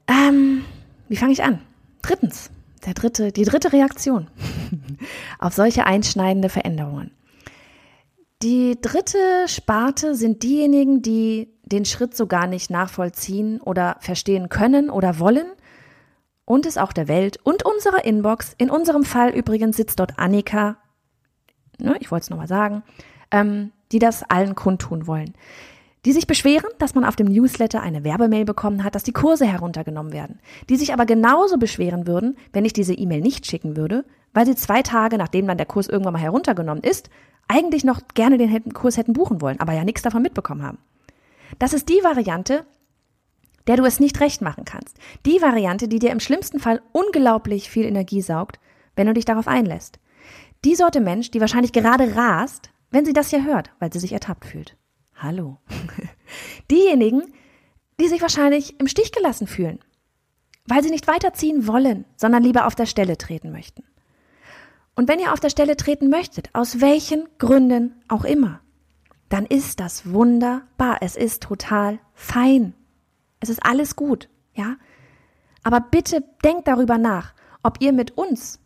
Ähm, 0.09 0.65
wie 1.09 1.17
fange 1.17 1.33
ich 1.33 1.43
an? 1.43 1.61
Drittens, 2.03 2.51
der 2.85 2.95
dritte, 2.95 3.33
die 3.33 3.45
dritte 3.45 3.73
Reaktion 3.73 4.29
auf 5.39 5.55
solche 5.55 5.87
einschneidende 5.87 6.49
Veränderungen. 6.49 7.11
Die 8.43 8.81
dritte 8.81 9.19
Sparte 9.47 10.15
sind 10.15 10.43
diejenigen, 10.43 11.03
die 11.03 11.53
den 11.65 11.85
Schritt 11.85 12.17
so 12.17 12.27
gar 12.27 12.47
nicht 12.47 12.71
nachvollziehen 12.71 13.61
oder 13.61 13.97
verstehen 14.01 14.49
können 14.49 14.91
oder 14.91 15.19
wollen 15.19 15.47
und 16.45 16.65
es 16.65 16.79
auch 16.79 16.93
der 16.93 17.09
Welt 17.09 17.39
und 17.43 17.65
unserer 17.65 18.05
Inbox. 18.05 18.55
In 18.57 18.71
unserem 18.71 19.05
Fall 19.05 19.35
übrigens 19.35 19.77
sitzt 19.77 19.99
dort 19.99 20.19
Annika, 20.19 20.77
ne, 21.79 21.97
ich 22.01 22.11
wollte 22.11 22.25
es 22.25 22.31
nochmal 22.31 22.49
sagen, 22.49 22.85
ähm, 23.31 23.73
die 23.93 23.99
das 23.99 24.23
allen 24.23 24.55
kundtun 24.55 25.07
wollen. 25.07 25.35
Die 26.09 26.15
sich 26.15 26.27
beschweren, 26.27 26.71
dass 26.79 26.95
man 26.95 27.05
auf 27.05 27.17
dem 27.17 27.27
Newsletter 27.27 27.83
eine 27.83 28.03
Werbemail 28.03 28.47
bekommen 28.47 28.83
hat, 28.83 28.95
dass 28.95 29.03
die 29.03 29.13
Kurse 29.13 29.45
heruntergenommen 29.45 30.15
werden. 30.15 30.41
Die 30.71 30.77
sich 30.77 30.95
aber 30.95 31.05
genauso 31.05 31.59
beschweren 31.59 32.07
würden, 32.07 32.39
wenn 32.55 32.65
ich 32.65 32.73
diese 32.73 32.95
E-Mail 32.95 33.21
nicht 33.21 33.45
schicken 33.45 33.77
würde, 33.77 34.07
weil 34.33 34.47
sie 34.47 34.55
zwei 34.55 34.81
Tage, 34.81 35.19
nachdem 35.19 35.47
dann 35.47 35.59
der 35.59 35.67
Kurs 35.67 35.87
irgendwann 35.87 36.15
mal 36.15 36.23
heruntergenommen 36.23 36.83
ist, 36.83 37.11
eigentlich 37.47 37.85
noch 37.85 38.01
gerne 38.15 38.39
den 38.39 38.73
Kurs 38.73 38.97
hätten 38.97 39.13
buchen 39.13 39.43
wollen, 39.43 39.61
aber 39.61 39.75
ja 39.75 39.85
nichts 39.85 40.01
davon 40.01 40.23
mitbekommen 40.23 40.63
haben. 40.63 40.79
Das 41.59 41.75
ist 41.75 41.91
die 41.91 42.03
Variante, 42.03 42.65
der 43.67 43.77
du 43.77 43.85
es 43.85 44.01
nicht 44.01 44.19
recht 44.21 44.41
machen 44.41 44.65
kannst. 44.65 44.97
Die 45.27 45.43
Variante, 45.43 45.89
die 45.89 45.99
dir 45.99 46.11
im 46.11 46.21
schlimmsten 46.21 46.59
Fall 46.59 46.81
unglaublich 46.93 47.69
viel 47.69 47.85
Energie 47.85 48.23
saugt, 48.23 48.59
wenn 48.97 49.09
du 49.09 49.13
dich 49.13 49.27
darauf 49.27 49.47
einlässt. 49.47 49.99
Die 50.65 50.75
Sorte 50.75 51.03
Mensch, 51.03 51.31
die 51.33 51.43
wahrscheinlich 51.43 51.73
gerade 51.73 52.17
rast, 52.17 52.71
wenn 52.91 53.05
sie 53.05 53.13
das 53.13 53.29
hier 53.29 53.45
hört, 53.45 53.73
weil 53.79 53.93
sie 53.93 53.99
sich 53.99 54.15
ertappt 54.15 54.47
fühlt. 54.47 54.75
Hallo. 55.21 55.59
Diejenigen, 56.71 57.23
die 57.99 58.07
sich 58.07 58.23
wahrscheinlich 58.23 58.79
im 58.79 58.87
Stich 58.87 59.11
gelassen 59.11 59.49
fühlen, 59.49 59.81
weil 60.67 60.83
sie 60.85 60.91
nicht 60.91 61.09
weiterziehen 61.09 61.67
wollen, 61.67 62.05
sondern 62.17 62.45
lieber 62.45 62.67
auf 62.67 62.77
der 62.77 62.87
Stelle 62.87 63.19
treten 63.19 63.51
möchten. 63.51 63.83
Und 64.95 65.09
wenn 65.09 65.19
ihr 65.19 65.33
auf 65.33 65.41
der 65.41 65.51
Stelle 65.51 65.77
treten 65.77 66.09
möchtet, 66.09 66.55
aus 66.55 66.81
welchen 66.81 67.29
Gründen 67.39 68.01
auch 68.07 68.25
immer, 68.25 68.61
dann 69.29 69.45
ist 69.45 69.81
das 69.81 70.13
wunderbar. 70.13 70.99
Es 71.01 71.17
ist 71.17 71.43
total 71.43 71.99
fein. 72.15 72.75
Es 73.41 73.49
ist 73.49 73.65
alles 73.65 73.97
gut, 73.97 74.29
ja? 74.55 74.77
Aber 75.65 75.81
bitte 75.81 76.25
denkt 76.45 76.69
darüber 76.69 76.97
nach, 76.97 77.35
ob 77.63 77.81
ihr 77.81 77.93
mit 77.93 78.17
uns 78.17 78.61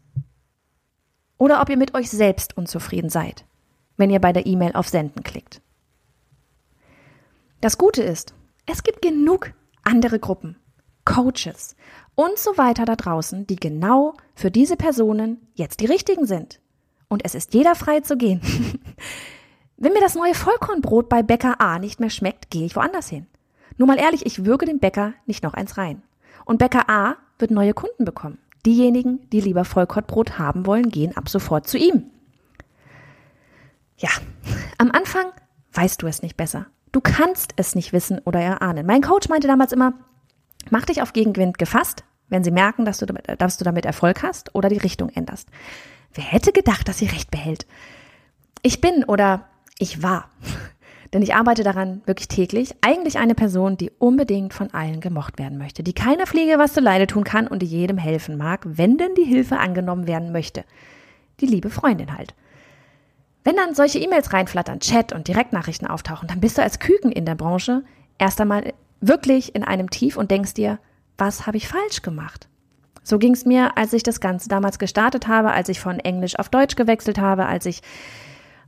oder 1.38 1.62
ob 1.62 1.70
ihr 1.70 1.76
mit 1.78 1.94
euch 1.94 2.10
selbst 2.10 2.56
unzufrieden 2.56 3.10
seid, 3.10 3.44
wenn 3.96 4.10
ihr 4.10 4.20
bei 4.20 4.32
der 4.32 4.46
E-Mail 4.46 4.72
auf 4.74 4.88
Senden 4.88 5.22
klickt. 5.22 5.62
Das 7.62 7.78
Gute 7.78 8.02
ist, 8.02 8.34
es 8.66 8.82
gibt 8.82 9.02
genug 9.02 9.52
andere 9.84 10.18
Gruppen, 10.18 10.56
Coaches 11.04 11.76
und 12.16 12.36
so 12.36 12.58
weiter 12.58 12.84
da 12.84 12.96
draußen, 12.96 13.46
die 13.46 13.54
genau 13.54 14.14
für 14.34 14.50
diese 14.50 14.76
Personen 14.76 15.46
jetzt 15.54 15.78
die 15.78 15.86
richtigen 15.86 16.26
sind. 16.26 16.60
Und 17.06 17.24
es 17.24 17.36
ist 17.36 17.54
jeder 17.54 17.76
frei 17.76 18.00
zu 18.00 18.16
gehen. 18.16 18.40
Wenn 19.76 19.92
mir 19.92 20.00
das 20.00 20.16
neue 20.16 20.34
Vollkornbrot 20.34 21.08
bei 21.08 21.22
Bäcker 21.22 21.60
A 21.60 21.78
nicht 21.78 22.00
mehr 22.00 22.10
schmeckt, 22.10 22.50
gehe 22.50 22.66
ich 22.66 22.74
woanders 22.74 23.08
hin. 23.08 23.28
Nur 23.76 23.86
mal 23.86 23.98
ehrlich, 24.00 24.26
ich 24.26 24.44
würge 24.44 24.66
dem 24.66 24.80
Bäcker 24.80 25.12
nicht 25.26 25.44
noch 25.44 25.54
eins 25.54 25.78
rein. 25.78 26.02
Und 26.44 26.58
Bäcker 26.58 26.90
A 26.90 27.14
wird 27.38 27.52
neue 27.52 27.74
Kunden 27.74 28.04
bekommen. 28.04 28.38
Diejenigen, 28.66 29.30
die 29.30 29.40
lieber 29.40 29.64
Vollkornbrot 29.64 30.36
haben 30.36 30.66
wollen, 30.66 30.90
gehen 30.90 31.16
ab 31.16 31.28
sofort 31.28 31.68
zu 31.68 31.78
ihm. 31.78 32.10
Ja, 33.98 34.10
am 34.78 34.90
Anfang 34.90 35.26
weißt 35.74 36.02
du 36.02 36.08
es 36.08 36.22
nicht 36.22 36.36
besser. 36.36 36.66
Du 36.92 37.00
kannst 37.00 37.54
es 37.56 37.74
nicht 37.74 37.92
wissen 37.92 38.20
oder 38.24 38.40
erahnen. 38.40 38.86
Mein 38.86 39.02
Coach 39.02 39.28
meinte 39.28 39.48
damals 39.48 39.72
immer, 39.72 39.94
mach 40.70 40.84
dich 40.84 41.02
auf 41.02 41.12
Gegenwind 41.12 41.58
gefasst, 41.58 42.04
wenn 42.28 42.44
sie 42.44 42.50
merken, 42.50 42.84
dass 42.84 42.98
du, 42.98 43.06
damit, 43.06 43.24
dass 43.38 43.56
du 43.56 43.64
damit 43.64 43.86
Erfolg 43.86 44.22
hast 44.22 44.54
oder 44.54 44.68
die 44.68 44.78
Richtung 44.78 45.08
änderst. 45.08 45.48
Wer 46.14 46.24
hätte 46.24 46.52
gedacht, 46.52 46.88
dass 46.88 46.98
sie 46.98 47.06
recht 47.06 47.30
behält? 47.30 47.66
Ich 48.62 48.80
bin 48.80 49.04
oder 49.04 49.48
ich 49.78 50.02
war 50.02 50.30
denn 51.12 51.22
ich 51.22 51.34
arbeite 51.34 51.62
daran 51.62 52.00
wirklich 52.06 52.28
täglich, 52.28 52.74
eigentlich 52.80 53.18
eine 53.18 53.34
Person, 53.34 53.76
die 53.76 53.90
unbedingt 53.98 54.54
von 54.54 54.72
allen 54.72 55.00
gemocht 55.00 55.38
werden 55.38 55.58
möchte, 55.58 55.82
die 55.82 55.92
keiner 55.92 56.26
Pflege 56.26 56.58
was 56.58 56.72
zu 56.72 56.80
Leide 56.80 57.06
tun 57.06 57.24
kann 57.24 57.46
und 57.46 57.60
die 57.60 57.66
jedem 57.66 57.98
helfen 57.98 58.36
mag, 58.36 58.60
wenn 58.64 58.96
denn 58.96 59.14
die 59.14 59.24
Hilfe 59.24 59.58
angenommen 59.58 60.06
werden 60.06 60.32
möchte. 60.32 60.64
Die 61.40 61.46
liebe 61.46 61.70
Freundin 61.70 62.16
halt. 62.16 62.34
Wenn 63.44 63.56
dann 63.56 63.74
solche 63.74 63.98
E-Mails 63.98 64.32
reinflattern, 64.32 64.80
Chat 64.80 65.12
und 65.12 65.28
Direktnachrichten 65.28 65.88
auftauchen, 65.88 66.28
dann 66.28 66.40
bist 66.40 66.58
du 66.58 66.62
als 66.62 66.78
Küken 66.78 67.10
in 67.10 67.26
der 67.26 67.34
Branche 67.34 67.82
erst 68.18 68.40
einmal 68.40 68.72
wirklich 69.00 69.54
in 69.54 69.64
einem 69.64 69.90
Tief 69.90 70.16
und 70.16 70.30
denkst 70.30 70.54
dir, 70.54 70.78
was 71.18 71.46
habe 71.46 71.56
ich 71.56 71.68
falsch 71.68 72.02
gemacht? 72.02 72.48
So 73.02 73.18
ging 73.18 73.32
es 73.32 73.44
mir, 73.44 73.76
als 73.76 73.92
ich 73.92 74.04
das 74.04 74.20
Ganze 74.20 74.48
damals 74.48 74.78
gestartet 74.78 75.26
habe, 75.26 75.50
als 75.50 75.68
ich 75.68 75.80
von 75.80 75.98
Englisch 75.98 76.38
auf 76.38 76.48
Deutsch 76.48 76.76
gewechselt 76.76 77.18
habe, 77.18 77.46
als 77.46 77.66
ich 77.66 77.82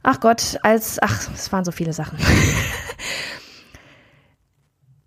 ach 0.04 0.20
Gott, 0.20 0.60
als, 0.62 1.02
ach, 1.02 1.28
es 1.34 1.50
waren 1.50 1.64
so 1.64 1.72
viele 1.72 1.92
Sachen. 1.92 2.18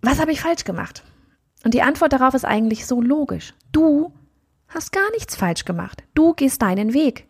Was 0.01 0.19
habe 0.19 0.33
ich 0.33 0.41
falsch 0.41 0.65
gemacht? 0.65 1.03
Und 1.63 1.73
die 1.73 1.81
Antwort 1.81 2.11
darauf 2.11 2.33
ist 2.33 2.43
eigentlich 2.43 2.85
so 2.85 3.01
logisch. 3.01 3.53
Du 3.71 4.11
hast 4.67 4.91
gar 4.91 5.09
nichts 5.11 5.37
falsch 5.37 5.63
gemacht. 5.63 6.03
Du 6.13 6.33
gehst 6.33 6.61
deinen 6.61 6.93
Weg. 6.93 7.27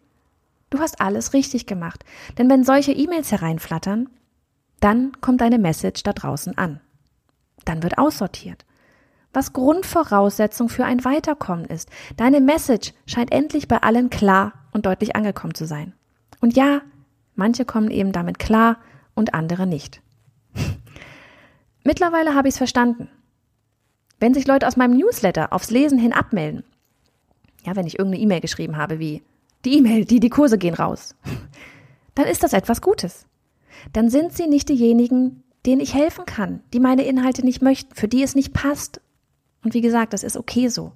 Du 0.69 0.79
hast 0.79 0.99
alles 1.01 1.33
richtig 1.33 1.65
gemacht. 1.65 2.03
Denn 2.37 2.49
wenn 2.49 2.63
solche 2.63 2.91
E-Mails 2.91 3.31
hereinflattern, 3.31 4.09
dann 4.79 5.11
kommt 5.21 5.41
deine 5.41 5.59
Message 5.59 6.03
da 6.03 6.13
draußen 6.13 6.57
an. 6.57 6.81
Dann 7.65 7.83
wird 7.83 7.97
aussortiert. 7.97 8.65
Was 9.33 9.53
Grundvoraussetzung 9.53 10.69
für 10.69 10.85
ein 10.85 11.03
Weiterkommen 11.05 11.65
ist. 11.65 11.89
Deine 12.15 12.41
Message 12.41 12.93
scheint 13.05 13.31
endlich 13.31 13.67
bei 13.67 13.81
allen 13.81 14.09
klar 14.09 14.53
und 14.71 14.85
deutlich 14.85 15.15
angekommen 15.15 15.53
zu 15.53 15.65
sein. 15.65 15.93
Und 16.39 16.55
ja, 16.55 16.81
Manche 17.37 17.65
kommen 17.65 17.91
eben 17.91 18.11
damit 18.11 18.39
klar 18.39 18.79
und 19.13 19.35
andere 19.35 19.67
nicht. 19.67 20.01
Mittlerweile 21.83 22.33
habe 22.33 22.47
ich 22.47 22.55
es 22.55 22.57
verstanden. 22.57 23.09
Wenn 24.19 24.33
sich 24.33 24.47
Leute 24.47 24.67
aus 24.67 24.75
meinem 24.75 24.97
Newsletter 24.97 25.53
aufs 25.53 25.69
Lesen 25.69 25.99
hin 25.99 26.13
abmelden, 26.13 26.63
ja, 27.63 27.75
wenn 27.75 27.85
ich 27.85 27.99
irgendeine 27.99 28.23
E-Mail 28.23 28.41
geschrieben 28.41 28.75
habe 28.75 28.97
wie 28.97 29.21
die 29.65 29.77
E-Mail, 29.77 30.05
die 30.05 30.19
die 30.19 30.29
Kurse 30.29 30.57
gehen 30.57 30.73
raus, 30.73 31.15
dann 32.15 32.25
ist 32.27 32.43
das 32.43 32.53
etwas 32.53 32.81
Gutes. 32.81 33.25
Dann 33.93 34.09
sind 34.09 34.33
sie 34.33 34.47
nicht 34.47 34.69
diejenigen, 34.69 35.43
denen 35.65 35.81
ich 35.81 35.93
helfen 35.93 36.25
kann, 36.25 36.61
die 36.73 36.79
meine 36.79 37.03
Inhalte 37.03 37.43
nicht 37.43 37.61
möchten, 37.61 37.93
für 37.93 38.07
die 38.07 38.23
es 38.23 38.35
nicht 38.35 38.53
passt. 38.53 39.01
Und 39.63 39.73
wie 39.73 39.81
gesagt, 39.81 40.13
das 40.13 40.23
ist 40.23 40.37
okay 40.37 40.69
so. 40.69 40.93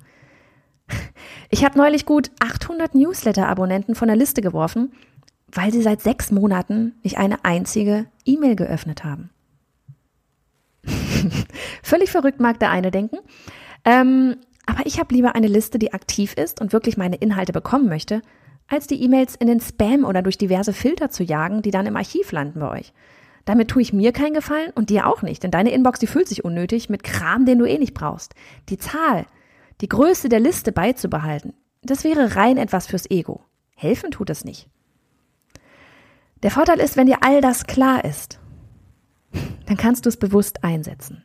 Ich 1.49 1.63
habe 1.63 1.77
neulich 1.77 2.05
gut 2.05 2.31
800 2.39 2.95
Newsletter-Abonnenten 2.95 3.95
von 3.95 4.07
der 4.07 4.17
Liste 4.17 4.41
geworfen, 4.41 4.93
weil 5.51 5.71
sie 5.71 5.81
seit 5.81 6.01
sechs 6.01 6.31
Monaten 6.31 6.95
nicht 7.03 7.17
eine 7.17 7.43
einzige 7.43 8.07
E-Mail 8.25 8.55
geöffnet 8.55 9.03
haben. 9.03 9.29
Völlig 11.83 12.09
verrückt 12.11 12.39
mag 12.39 12.59
der 12.59 12.71
eine 12.71 12.91
denken. 12.91 13.17
Ähm, 13.85 14.37
aber 14.65 14.85
ich 14.85 14.99
habe 14.99 15.13
lieber 15.13 15.35
eine 15.35 15.47
Liste, 15.47 15.79
die 15.79 15.93
aktiv 15.93 16.33
ist 16.33 16.61
und 16.61 16.73
wirklich 16.73 16.97
meine 16.97 17.17
Inhalte 17.17 17.51
bekommen 17.51 17.87
möchte, 17.87 18.21
als 18.71 18.87
die 18.87 19.03
E-Mails 19.03 19.35
in 19.35 19.47
den 19.47 19.59
Spam 19.59 20.05
oder 20.05 20.21
durch 20.21 20.37
diverse 20.37 20.73
Filter 20.73 21.09
zu 21.09 21.23
jagen, 21.23 21.61
die 21.61 21.71
dann 21.71 21.85
im 21.85 21.97
Archiv 21.97 22.31
landen 22.31 22.61
bei 22.61 22.69
euch. 22.69 22.93
Damit 23.45 23.69
tue 23.69 23.81
ich 23.81 23.91
mir 23.91 24.13
keinen 24.13 24.33
Gefallen 24.33 24.71
und 24.75 24.89
dir 24.89 25.07
auch 25.07 25.23
nicht, 25.23 25.43
denn 25.43 25.51
deine 25.51 25.71
Inbox, 25.71 25.99
die 25.99 26.07
füllt 26.07 26.27
sich 26.27 26.45
unnötig 26.45 26.89
mit 26.89 27.03
Kram, 27.03 27.45
den 27.45 27.59
du 27.59 27.65
eh 27.65 27.77
nicht 27.77 27.93
brauchst. 27.93 28.33
Die 28.69 28.77
Zahl, 28.77 29.25
die 29.81 29.89
Größe 29.89 30.29
der 30.29 30.39
Liste 30.39 30.71
beizubehalten, 30.71 31.53
das 31.81 32.03
wäre 32.03 32.35
rein 32.35 32.57
etwas 32.57 32.87
fürs 32.87 33.09
Ego. 33.09 33.43
Helfen 33.75 34.11
tut 34.11 34.29
es 34.29 34.45
nicht. 34.45 34.69
Der 36.43 36.51
Vorteil 36.51 36.79
ist, 36.79 36.97
wenn 36.97 37.07
dir 37.07 37.17
all 37.21 37.41
das 37.41 37.65
klar 37.65 38.05
ist, 38.05 38.39
dann 39.65 39.77
kannst 39.77 40.05
du 40.05 40.09
es 40.09 40.17
bewusst 40.17 40.63
einsetzen. 40.63 41.23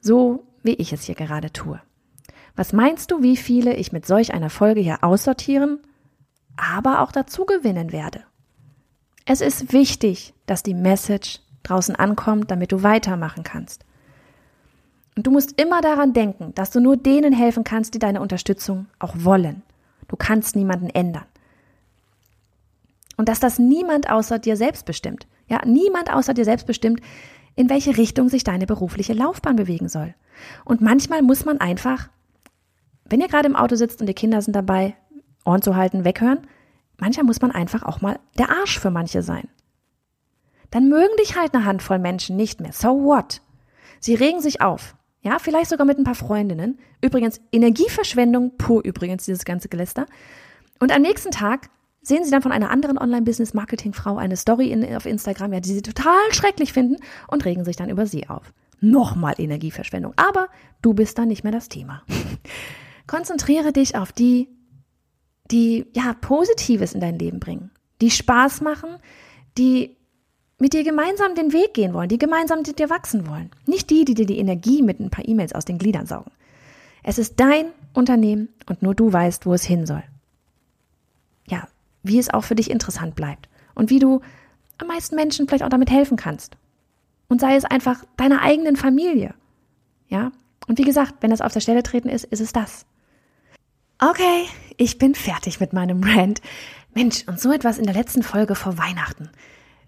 So 0.00 0.44
wie 0.62 0.74
ich 0.74 0.92
es 0.92 1.04
hier 1.04 1.14
gerade 1.14 1.52
tue. 1.52 1.80
Was 2.54 2.72
meinst 2.72 3.10
du, 3.10 3.22
wie 3.22 3.36
viele 3.36 3.76
ich 3.76 3.92
mit 3.92 4.06
solch 4.06 4.34
einer 4.34 4.50
Folge 4.50 4.80
hier 4.80 5.02
aussortieren, 5.02 5.80
aber 6.56 7.00
auch 7.00 7.12
dazu 7.12 7.44
gewinnen 7.44 7.92
werde? 7.92 8.24
Es 9.24 9.40
ist 9.40 9.72
wichtig, 9.72 10.34
dass 10.46 10.62
die 10.62 10.74
Message 10.74 11.40
draußen 11.62 11.94
ankommt, 11.94 12.50
damit 12.50 12.72
du 12.72 12.82
weitermachen 12.82 13.44
kannst. 13.44 13.84
Und 15.16 15.26
du 15.26 15.30
musst 15.30 15.60
immer 15.60 15.80
daran 15.80 16.12
denken, 16.12 16.54
dass 16.54 16.70
du 16.70 16.80
nur 16.80 16.96
denen 16.96 17.32
helfen 17.32 17.64
kannst, 17.64 17.94
die 17.94 17.98
deine 17.98 18.20
Unterstützung 18.20 18.86
auch 18.98 19.14
wollen. 19.18 19.62
Du 20.08 20.16
kannst 20.16 20.56
niemanden 20.56 20.88
ändern. 20.88 21.26
Und 23.16 23.28
dass 23.28 23.40
das 23.40 23.58
niemand 23.58 24.10
außer 24.10 24.38
dir 24.38 24.56
selbst 24.56 24.86
bestimmt. 24.86 25.26
Ja, 25.48 25.60
niemand 25.66 26.12
außer 26.12 26.34
dir 26.34 26.44
selbst 26.44 26.66
bestimmt, 26.66 27.00
in 27.54 27.68
welche 27.68 27.96
Richtung 27.98 28.30
sich 28.30 28.42
deine 28.42 28.66
berufliche 28.66 29.12
Laufbahn 29.12 29.56
bewegen 29.56 29.88
soll. 29.88 30.14
Und 30.64 30.80
manchmal 30.80 31.22
muss 31.22 31.44
man 31.44 31.60
einfach, 31.60 32.08
wenn 33.04 33.20
ihr 33.20 33.28
gerade 33.28 33.48
im 33.48 33.56
Auto 33.56 33.76
sitzt 33.76 34.00
und 34.00 34.06
die 34.06 34.14
Kinder 34.14 34.40
sind 34.40 34.56
dabei, 34.56 34.96
Ohren 35.44 35.62
zu 35.62 35.76
halten, 35.76 36.04
weghören, 36.04 36.46
manchmal 36.98 37.26
muss 37.26 37.40
man 37.40 37.50
einfach 37.50 37.82
auch 37.82 38.00
mal 38.00 38.18
der 38.38 38.50
Arsch 38.50 38.78
für 38.78 38.90
manche 38.90 39.22
sein. 39.22 39.48
Dann 40.70 40.88
mögen 40.88 41.16
dich 41.20 41.36
halt 41.36 41.54
eine 41.54 41.64
Handvoll 41.64 41.98
Menschen 41.98 42.36
nicht 42.36 42.60
mehr. 42.60 42.72
So 42.72 43.04
what? 43.04 43.42
Sie 44.00 44.14
regen 44.14 44.40
sich 44.40 44.60
auf. 44.60 44.96
Ja, 45.20 45.38
vielleicht 45.38 45.70
sogar 45.70 45.86
mit 45.86 45.98
ein 45.98 46.04
paar 46.04 46.16
Freundinnen. 46.16 46.78
Übrigens, 47.00 47.40
Energieverschwendung 47.52 48.56
pur 48.56 48.84
übrigens, 48.84 49.24
dieses 49.24 49.44
ganze 49.44 49.68
Geläster. 49.68 50.06
Und 50.80 50.90
am 50.90 51.02
nächsten 51.02 51.30
Tag 51.30 51.68
sehen 52.02 52.24
sie 52.24 52.32
dann 52.32 52.42
von 52.42 52.50
einer 52.50 52.70
anderen 52.70 52.98
Online-Business-Marketing-Frau 52.98 54.16
eine 54.16 54.36
Story 54.36 54.72
in, 54.72 54.96
auf 54.96 55.06
Instagram, 55.06 55.52
ja, 55.52 55.60
die 55.60 55.72
sie 55.72 55.82
total 55.82 56.32
schrecklich 56.32 56.72
finden 56.72 56.96
und 57.28 57.44
regen 57.44 57.64
sich 57.64 57.76
dann 57.76 57.88
über 57.88 58.06
sie 58.06 58.28
auf. 58.28 58.52
Nochmal 58.80 59.34
Energieverschwendung. 59.38 60.12
Aber 60.16 60.48
du 60.82 60.92
bist 60.94 61.18
dann 61.18 61.28
nicht 61.28 61.44
mehr 61.44 61.52
das 61.52 61.68
Thema. 61.68 62.02
Konzentriere 63.06 63.72
dich 63.72 63.96
auf 63.96 64.10
die, 64.10 64.48
die, 65.52 65.86
ja, 65.94 66.14
Positives 66.14 66.94
in 66.94 67.00
dein 67.00 67.18
Leben 67.18 67.38
bringen, 67.38 67.70
die 68.00 68.10
Spaß 68.10 68.62
machen, 68.62 68.96
die 69.58 69.96
mit 70.58 70.72
dir 70.72 70.84
gemeinsam 70.84 71.34
den 71.34 71.52
Weg 71.52 71.74
gehen 71.74 71.92
wollen, 71.92 72.08
die 72.08 72.18
gemeinsam 72.18 72.60
mit 72.60 72.78
dir 72.78 72.88
wachsen 72.88 73.28
wollen. 73.28 73.50
Nicht 73.66 73.90
die, 73.90 74.04
die 74.04 74.14
dir 74.14 74.26
die 74.26 74.38
Energie 74.38 74.82
mit 74.82 75.00
ein 75.00 75.10
paar 75.10 75.26
E-Mails 75.26 75.54
aus 75.54 75.64
den 75.64 75.78
Gliedern 75.78 76.06
saugen. 76.06 76.30
Es 77.02 77.18
ist 77.18 77.40
dein 77.40 77.66
Unternehmen 77.94 78.48
und 78.68 78.82
nur 78.82 78.94
du 78.94 79.12
weißt, 79.12 79.44
wo 79.44 79.54
es 79.54 79.64
hin 79.64 79.86
soll. 79.86 80.04
Ja, 81.48 81.66
wie 82.02 82.18
es 82.18 82.30
auch 82.30 82.44
für 82.44 82.54
dich 82.54 82.70
interessant 82.70 83.16
bleibt 83.16 83.48
und 83.74 83.90
wie 83.90 83.98
du 83.98 84.20
am 84.78 84.86
meisten 84.86 85.16
Menschen 85.16 85.46
vielleicht 85.46 85.64
auch 85.64 85.68
damit 85.68 85.90
helfen 85.90 86.16
kannst. 86.16 86.56
Und 87.28 87.40
sei 87.40 87.56
es 87.56 87.64
einfach 87.64 88.04
deiner 88.16 88.42
eigenen 88.42 88.76
Familie. 88.76 89.34
Ja? 90.08 90.32
Und 90.68 90.78
wie 90.78 90.84
gesagt, 90.84 91.14
wenn 91.20 91.30
das 91.30 91.40
auf 91.40 91.52
der 91.52 91.60
Stelle 91.60 91.82
treten 91.82 92.08
ist, 92.08 92.24
ist 92.24 92.40
es 92.40 92.52
das. 92.52 92.86
Okay, 94.10 94.46
ich 94.78 94.98
bin 94.98 95.14
fertig 95.14 95.60
mit 95.60 95.72
meinem 95.72 96.02
Rant. 96.02 96.40
Mensch, 96.92 97.22
und 97.28 97.38
so 97.38 97.52
etwas 97.52 97.78
in 97.78 97.84
der 97.84 97.94
letzten 97.94 98.24
Folge 98.24 98.56
vor 98.56 98.76
Weihnachten. 98.76 99.30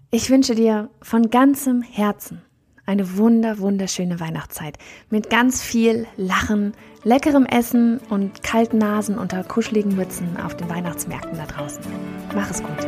Ich 0.09 0.29
wünsche 0.29 0.55
dir 0.55 0.89
von 1.01 1.29
ganzem 1.29 1.81
Herzen 1.81 2.41
eine 2.85 3.17
wunder, 3.17 3.59
wunderschöne 3.59 4.21
Weihnachtszeit 4.21 4.77
mit 5.09 5.29
ganz 5.29 5.61
viel 5.61 6.07
Lachen, 6.15 6.71
leckerem 7.03 7.45
Essen 7.45 7.99
und 8.09 8.41
kalten 8.41 8.77
Nasen 8.77 9.17
unter 9.17 9.43
kuscheligen 9.43 9.97
Mützen 9.97 10.37
auf 10.37 10.55
den 10.55 10.69
Weihnachtsmärkten 10.69 11.37
da 11.37 11.45
draußen. 11.45 11.83
Mach 12.33 12.49
es 12.49 12.63
gut. 12.63 12.87